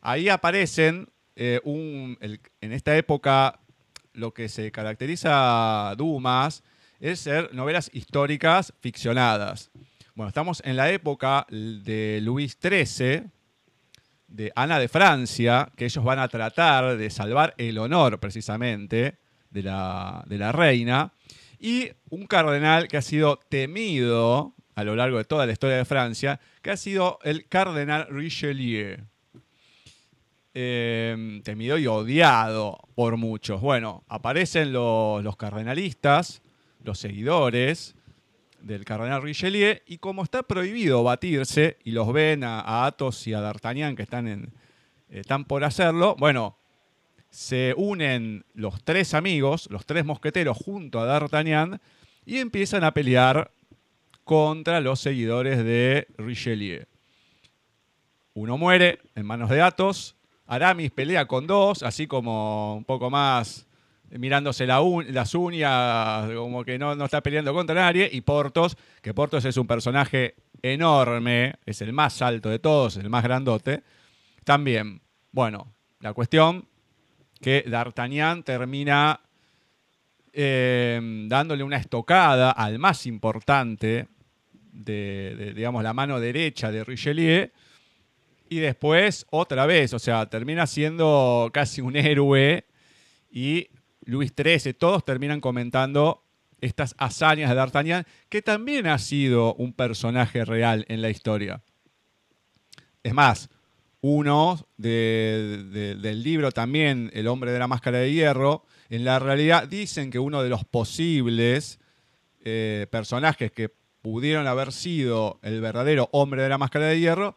[0.00, 3.60] Ahí aparecen, eh, un, en esta época,
[4.14, 6.62] lo que se caracteriza a Dumas
[7.00, 9.70] es ser novelas históricas ficcionadas.
[10.14, 13.24] Bueno, estamos en la época de Luis XIII,
[14.28, 19.18] de Ana de Francia, que ellos van a tratar de salvar el honor precisamente
[19.50, 21.12] de la, de la reina,
[21.58, 25.84] y un cardenal que ha sido temido a lo largo de toda la historia de
[25.84, 28.98] Francia, que ha sido el cardenal Richelieu.
[30.56, 33.60] Eh, temido y odiado por muchos.
[33.60, 36.42] Bueno, aparecen los, cardenalistas,
[36.84, 37.96] los seguidores
[38.60, 43.34] del cardenal Richelieu, y como está prohibido batirse, y los ven a, a Athos y
[43.34, 44.52] a D'Artagnan que están, en,
[45.10, 46.56] están por hacerlo, bueno,
[47.30, 51.80] se unen los tres amigos, los tres mosqueteros junto a D'Artagnan,
[52.24, 53.50] y empiezan a pelear
[54.22, 56.84] contra los seguidores de Richelieu.
[58.34, 60.13] Uno muere en manos de Athos,
[60.46, 63.66] Aramis pelea con dos, así como un poco más
[64.10, 69.14] mirándose la las uñas, como que no, no está peleando contra nadie, y Portos, que
[69.14, 73.82] Portos es un personaje enorme, es el más alto de todos, el más grandote,
[74.44, 75.00] también.
[75.32, 76.66] Bueno, la cuestión
[77.40, 79.20] que D'Artagnan termina
[80.32, 84.08] eh, dándole una estocada al más importante
[84.72, 87.50] de, de, digamos, la mano derecha de Richelieu,
[88.56, 92.64] y después otra vez, o sea, termina siendo casi un héroe
[93.30, 93.68] y
[94.04, 96.22] Luis XIII, todos terminan comentando
[96.60, 101.62] estas hazañas de D'Artagnan, que también ha sido un personaje real en la historia.
[103.02, 103.50] Es más,
[104.00, 109.18] uno de- de- del libro también, El hombre de la máscara de hierro, en la
[109.18, 111.78] realidad dicen que uno de los posibles
[112.46, 113.70] eh, personajes que
[114.02, 117.34] pudieron haber sido el verdadero hombre de la máscara de hierro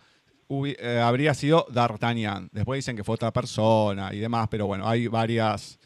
[0.50, 2.50] eh, habría sido D'Artagnan.
[2.52, 5.78] Después dicen que fue otra persona y demás, pero bueno, hay varias,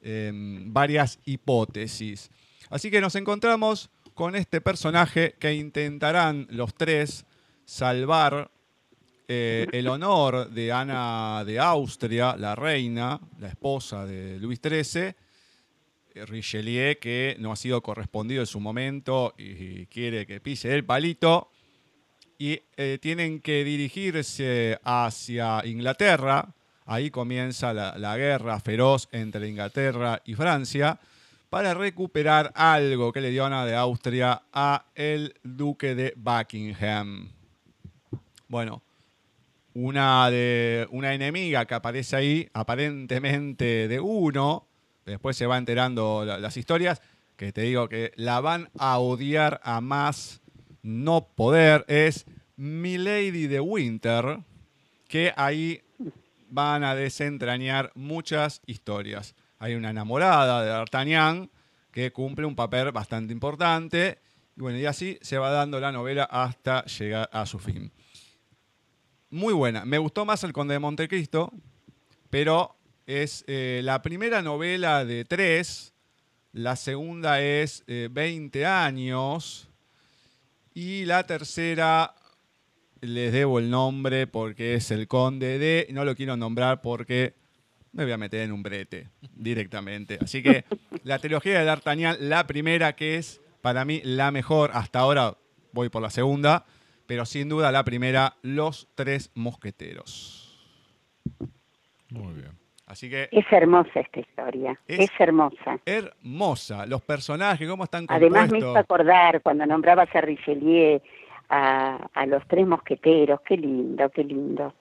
[0.00, 2.30] em, varias hipótesis.
[2.70, 7.24] Así que nos encontramos con este personaje que intentarán los tres
[7.64, 8.50] salvar
[9.28, 15.14] eh, el honor de Ana de Austria, la reina, la esposa de Luis XIII,
[16.14, 20.84] eh, Richelieu, que no ha sido correspondido en su momento y quiere que pise el
[20.84, 21.50] palito,
[22.42, 26.48] y eh, tienen que dirigirse hacia Inglaterra,
[26.86, 30.98] ahí comienza la, guerra feroz entre Inglaterra y Francia
[31.50, 37.28] para recuperar algo que le dio Ana de Austria a el duque de Buckingham.
[38.48, 38.82] Bueno,
[39.74, 44.66] una, de, una enemiga que aparece ahí, aparentemente de uno,
[45.06, 47.02] después se va enterando la- las historias,
[47.36, 50.40] que te digo que la van a odiar a más
[50.82, 52.26] no poder, es
[52.56, 54.40] Milady de Winter,
[55.08, 55.80] que ahí
[56.48, 59.34] van a desentrañar muchas historias.
[59.58, 61.50] Hay una enamorada de D'Artagnan
[61.90, 64.18] que cumple un papel bastante importante,
[64.56, 67.92] y bueno, y así se va dando la novela hasta llegar a su fin
[69.32, 69.86] muy buena.
[69.86, 71.52] Me gustó más El Conde de Montecristo,
[72.28, 72.76] pero
[73.06, 75.94] es eh, la primera novela de tres,
[76.52, 79.70] la segunda es eh, 20 años
[80.74, 82.14] y la tercera
[83.02, 87.34] les debo el nombre porque es El Conde de, no lo quiero nombrar porque
[87.92, 90.18] me voy a meter en un brete directamente.
[90.22, 90.64] Así que
[91.04, 95.36] la trilogía de D'Artagnan, la primera que es para mí la mejor, hasta ahora
[95.72, 96.64] voy por la segunda,
[97.06, 100.58] pero sin duda la primera, Los Tres Mosqueteros.
[102.08, 102.50] Muy bien.
[102.86, 105.78] Así que Es hermosa esta historia, Es- es, hermosa.
[105.86, 108.76] hermosa, los personajes, cómo están Además me hizo compuestos.
[108.76, 111.00] acordar cuando nombrabas a Richelieu,
[111.54, 114.72] a, a los tres mosqueteros, qué lindo, qué lindo.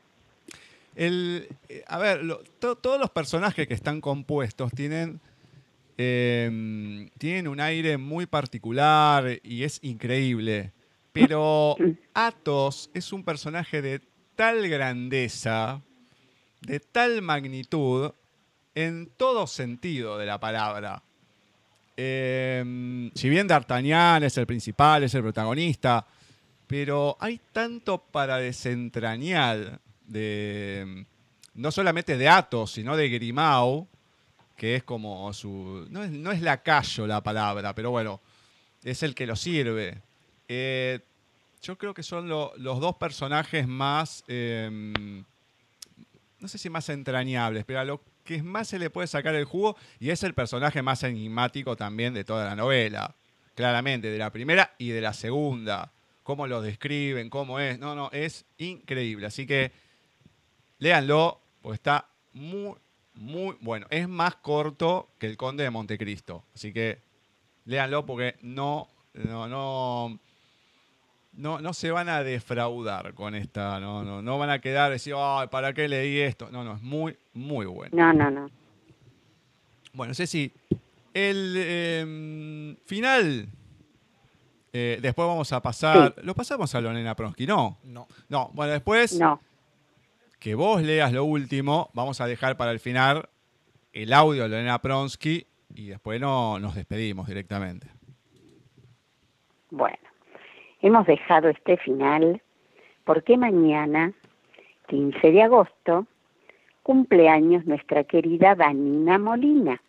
[0.95, 5.19] El, eh, a ver, lo- to- todos los personajes que están compuestos tienen,
[5.97, 10.71] eh, tienen un aire muy particular y es increíble.
[11.11, 11.75] Pero
[12.13, 13.99] Athos es un personaje de
[14.37, 15.81] tal grandeza,
[16.61, 18.11] de tal magnitud,
[18.75, 21.03] en todo sentido de la palabra.
[21.97, 26.05] Eh, si bien D'Artagnan es el principal, es el protagonista,
[26.71, 31.05] pero hay tanto para desentrañar de
[31.53, 33.87] no solamente de Athos, sino de Grimau,
[34.55, 38.21] que es como su no es, no es lacayo la palabra, pero bueno,
[38.83, 40.01] es el que lo sirve.
[40.47, 40.99] Eh,
[41.61, 44.69] yo creo que son lo- los dos personajes más eh,
[46.39, 49.45] no sé si más entrañables, pero a lo que más se le puede sacar el
[49.45, 53.13] jugo y es el personaje más enigmático también de toda la novela.
[53.55, 55.91] Claramente, de la primera y de la segunda.
[56.23, 57.79] Cómo lo describen, cómo es.
[57.79, 59.27] No, no, es increíble.
[59.27, 59.71] Así que
[60.79, 62.75] léanlo, porque está muy,
[63.15, 63.87] muy bueno.
[63.89, 66.43] Es más corto que El Conde de Montecristo.
[66.53, 66.99] Así que
[67.65, 70.19] léanlo porque no, no, no,
[71.33, 75.13] no, no se van a defraudar con esta, no, no, no van a quedar decir,
[75.17, 76.49] ay, ¿para qué leí esto?
[76.51, 77.95] No, no, es muy, muy bueno.
[77.95, 78.49] No, no, no.
[79.93, 80.51] Bueno, Ceci,
[81.13, 83.47] el eh, final,
[84.73, 87.77] eh, después vamos a pasar, lo pasamos a Lorena Pronsky, ¿no?
[87.83, 88.07] No.
[88.29, 89.41] No, bueno, después No.
[90.39, 93.27] que vos leas lo último, vamos a dejar para el final
[93.93, 95.45] el audio de Lorena Pronsky
[95.75, 97.87] y después no, nos despedimos directamente.
[99.69, 99.97] Bueno,
[100.81, 102.41] hemos dejado este final
[103.05, 104.13] porque mañana,
[104.87, 106.07] 15 de agosto,
[106.83, 109.81] cumpleaños nuestra querida Vanina Molina,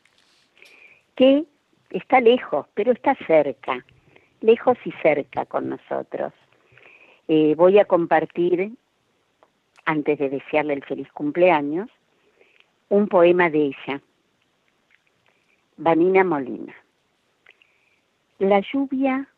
[1.17, 1.45] que
[1.91, 3.85] está lejos, pero está cerca,
[4.43, 6.33] lejos y cerca con nosotros.
[7.29, 8.73] Eh, voy a compartir,
[9.85, 11.89] antes de desearle el feliz cumpleaños,
[12.89, 14.01] un poema de ella,
[15.77, 16.75] Vanina Molina.
[18.39, 19.29] La lluvia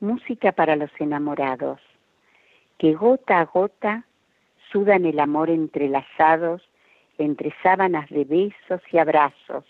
[0.00, 1.80] música para los enamorados,
[2.78, 4.04] que gota a gota
[4.70, 6.62] sudan el amor entrelazados
[7.18, 9.64] entre sábanas de besos y abrazos,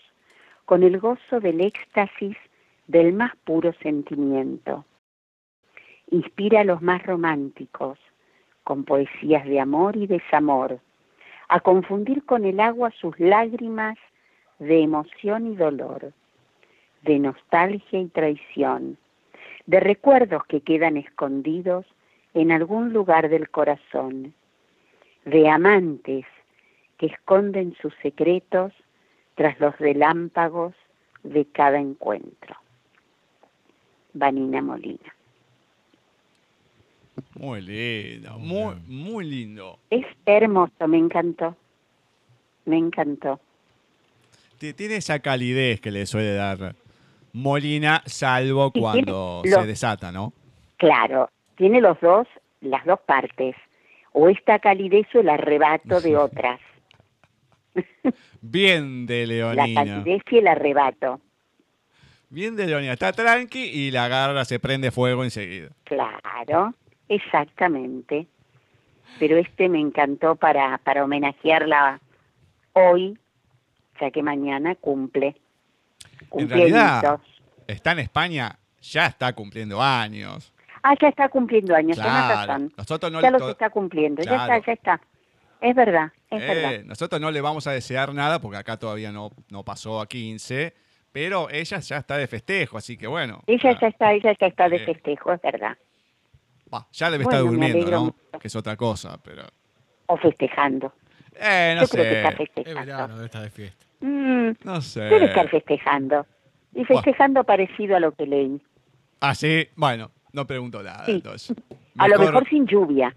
[0.65, 2.35] con el gozo del éxtasis
[2.87, 4.85] del más puro sentimiento.
[6.09, 7.99] Inspira a los más románticos,
[8.63, 10.79] con poesías de amor y desamor,
[11.49, 13.97] a confundir con el agua sus lágrimas
[14.59, 16.13] de emoción y dolor,
[17.03, 18.97] de nostalgia y traición,
[19.65, 21.85] de recuerdos que quedan escondidos
[22.33, 24.33] en algún lugar del corazón,
[25.25, 26.25] de amantes
[26.97, 28.73] que esconden sus secretos
[29.35, 30.73] tras los relámpagos
[31.23, 32.55] de cada encuentro.
[34.17, 35.13] Vanina Molina.
[37.35, 39.79] Muy lindo, Muy muy, lindo.
[39.89, 41.55] Es hermoso, me encantó.
[42.65, 43.39] Me encantó.
[44.59, 46.75] Tiene esa calidez que le suele dar
[47.33, 50.33] Molina, salvo Sí, cuando se desata, ¿no?
[50.77, 52.27] Claro, tiene los dos,
[52.61, 53.55] las dos partes.
[54.13, 56.59] O esta calidez o el arrebato de otras.
[58.41, 59.33] Bien de La
[59.67, 59.85] Leonina.
[59.85, 61.21] calidez y el arrebato.
[62.29, 62.93] Bien de Leonina.
[62.93, 65.69] Está tranqui y la agarra, se prende fuego enseguida.
[65.85, 66.73] Claro,
[67.07, 68.27] exactamente.
[69.19, 71.99] Pero este me encantó para, para homenajearla
[72.73, 73.17] hoy,
[73.99, 75.35] ya que mañana cumple.
[76.31, 77.19] En realidad,
[77.67, 80.53] está en España, ya está cumpliendo años.
[80.83, 82.73] Ah, ya está cumpliendo años, Claro, razón.
[82.77, 85.01] nosotros no ya los está cumpliendo, ya está, ya está.
[85.59, 86.85] Es verdad, es Eh, verdad.
[86.85, 90.73] nosotros no le vamos a desear nada porque acá todavía no, no pasó a 15,
[91.19, 93.41] pero ella ya está de festejo, así que bueno.
[93.47, 95.75] Ella ya, ya está, ella ya está de Eh, festejo, es verdad.
[96.91, 98.03] ya debe Bueno, estar durmiendo, ¿no?
[98.05, 98.39] mucho.
[98.39, 99.41] Que es otra cosa, pero...
[100.05, 100.93] O festejando.
[101.35, 102.17] Eh, no Yo creo que sé.
[102.17, 102.79] está Es festejando.
[102.81, 103.85] verano, debe estar de fiesta.
[104.01, 104.99] Mm, No sé.
[105.01, 106.25] debe estar festejando.
[106.75, 108.61] Y festejando parecido a lo que leí.
[109.19, 111.13] Ah, sí, bueno, no pregunto nada, Sí.
[111.13, 111.57] entonces.
[111.97, 113.15] A lo mejor sin lluvia.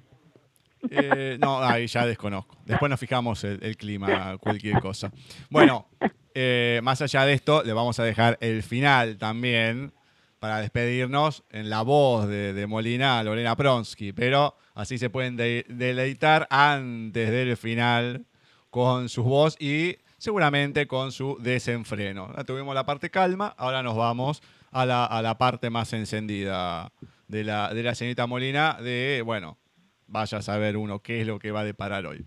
[0.90, 2.56] Eh, no, ahí ya desconozco.
[2.64, 5.12] Después nos fijamos el, el clima, cualquier cosa.
[5.50, 5.86] Bueno,
[6.34, 9.92] eh, más allá de esto, le vamos a dejar el final también
[10.38, 16.46] para despedirnos en la voz de, Molina Lorena Pronsky, pero así se pueden de- deleitar
[16.50, 18.24] antes del final
[18.70, 22.32] con su voz y seguramente con su desenfreno.
[22.46, 26.90] Tuvimos la parte calma, ahora nos vamos a la, a la parte más encendida
[27.28, 29.58] de la, de la señorita Molina, de, bueno,
[30.06, 32.24] vaya a saber uno qué es lo que va a deparar hoy.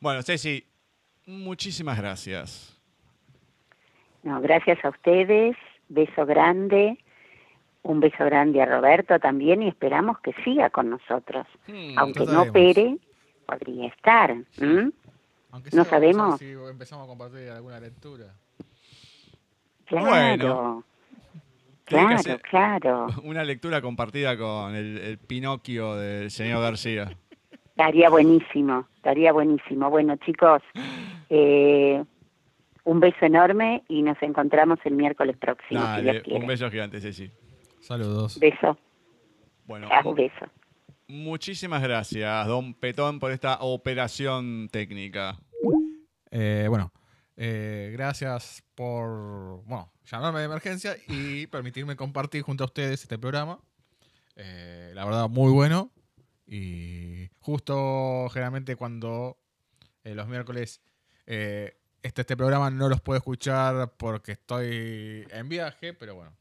[0.00, 0.66] Bueno, Ceci,
[1.26, 2.73] muchísimas gracias.
[4.24, 5.56] No, gracias a ustedes.
[5.88, 6.98] Beso grande.
[7.82, 11.46] Un beso grande a Roberto también y esperamos que siga con nosotros.
[11.68, 12.96] Hmm, Aunque no opere,
[13.46, 14.34] podría estar.
[14.58, 14.90] No
[15.70, 16.38] sea, sabemos.
[16.38, 18.26] Si empezamos a compartir alguna lectura.
[19.86, 20.84] Claro, Bueno.
[21.84, 23.06] Claro, claro.
[23.24, 27.14] Una lectura compartida con el, el Pinocchio del señor García.
[27.66, 29.90] Estaría buenísimo, estaría buenísimo.
[29.90, 30.62] Bueno, chicos,
[31.28, 32.02] eh,
[32.84, 37.30] un beso enorme y nos encontramos el miércoles próximo, Dale, un beso gigante, Ceci.
[37.80, 38.38] Saludos.
[38.38, 38.78] Beso,
[39.64, 40.46] Bueno, chao, beso.
[41.08, 45.36] muchísimas gracias, don Petón, por esta operación técnica.
[46.30, 46.92] Eh, bueno,
[47.36, 53.60] eh, gracias por bueno, llamarme de emergencia y permitirme compartir junto a ustedes este programa.
[54.36, 55.90] Eh, la verdad, muy bueno.
[56.46, 59.38] Y justo generalmente cuando
[60.02, 60.82] eh, los miércoles
[61.26, 66.36] eh, este, este programa no los puedo escuchar porque estoy en viaje, pero bueno.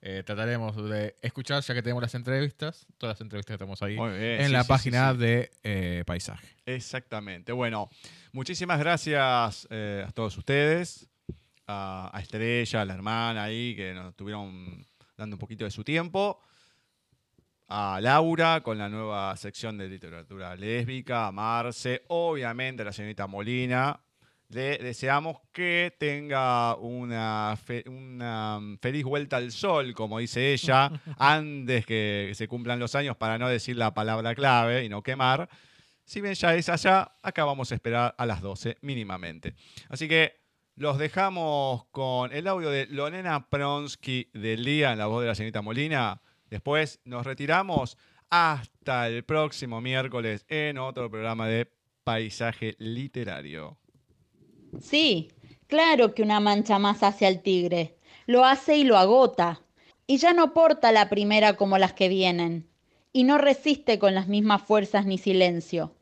[0.00, 3.94] eh, trataremos de escuchar ya que tenemos las entrevistas, todas las entrevistas que tenemos ahí
[3.94, 5.18] bien, en sí, la sí, página sí.
[5.18, 6.46] de eh, Paisaje.
[6.66, 7.52] Exactamente.
[7.52, 7.90] Bueno,
[8.32, 11.08] muchísimas gracias eh, a todos ustedes,
[11.66, 14.86] a, a Estrella, a la hermana ahí, que nos estuvieron
[15.16, 16.40] dando un poquito de su tiempo,
[17.66, 23.26] a Laura con la nueva sección de literatura lésbica, a Marce, obviamente a la señorita
[23.26, 24.00] Molina.
[24.50, 30.90] Le deseamos que tenga una, fe- una mm, feliz vuelta al sol, como dice ella,
[31.18, 35.48] antes que se cumplan los años para no decir la palabra clave y no quemar.
[36.06, 39.54] Si bien ya es allá, acá vamos a esperar a las 12 mínimamente.
[39.90, 40.40] Así que
[40.76, 45.34] los dejamos con el audio de Lorena Pronsky del día en la voz de la
[45.34, 46.22] señorita Molina.
[46.48, 47.98] Después nos retiramos
[48.30, 51.70] hasta el próximo miércoles en otro programa de
[52.04, 53.76] Paisaje Literario.
[54.80, 55.30] Sí,
[55.66, 57.96] claro que una mancha más hace al tigre.
[58.26, 59.62] Lo hace y lo agota.
[60.06, 62.68] Y ya no porta la primera como las que vienen.
[63.12, 65.94] Y no resiste con las mismas fuerzas ni silencio.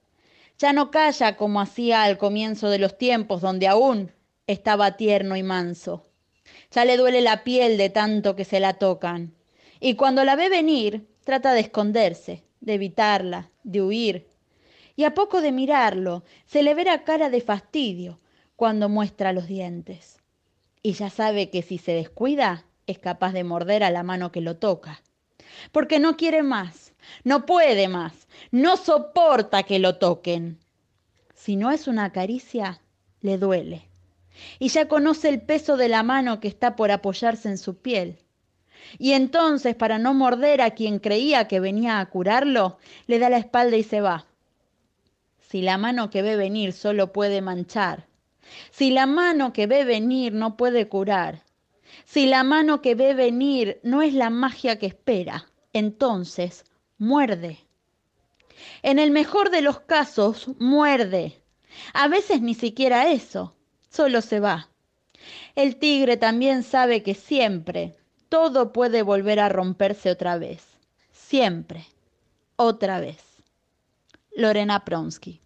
[0.58, 4.12] Ya no calla como hacía al comienzo de los tiempos donde aún
[4.46, 6.06] estaba tierno y manso.
[6.70, 9.34] Ya le duele la piel de tanto que se la tocan.
[9.80, 14.28] Y cuando la ve venir, trata de esconderse, de evitarla, de huir.
[14.94, 18.18] Y a poco de mirarlo, se le ve la cara de fastidio
[18.56, 20.18] cuando muestra los dientes.
[20.82, 24.40] Y ya sabe que si se descuida, es capaz de morder a la mano que
[24.40, 25.02] lo toca.
[25.72, 26.94] Porque no quiere más,
[27.24, 30.58] no puede más, no soporta que lo toquen.
[31.34, 32.80] Si no es una caricia,
[33.20, 33.88] le duele.
[34.58, 38.18] Y ya conoce el peso de la mano que está por apoyarse en su piel.
[38.98, 43.38] Y entonces, para no morder a quien creía que venía a curarlo, le da la
[43.38, 44.26] espalda y se va.
[45.40, 48.06] Si la mano que ve venir solo puede manchar,
[48.70, 51.42] si la mano que ve venir no puede curar,
[52.04, 56.64] si la mano que ve venir no es la magia que espera, entonces
[56.98, 57.58] muerde.
[58.82, 61.42] En el mejor de los casos, muerde.
[61.92, 63.54] A veces ni siquiera eso,
[63.90, 64.68] solo se va.
[65.54, 67.96] El tigre también sabe que siempre
[68.28, 70.64] todo puede volver a romperse otra vez.
[71.12, 71.86] Siempre.
[72.56, 73.22] Otra vez.
[74.34, 75.40] Lorena Pronsky.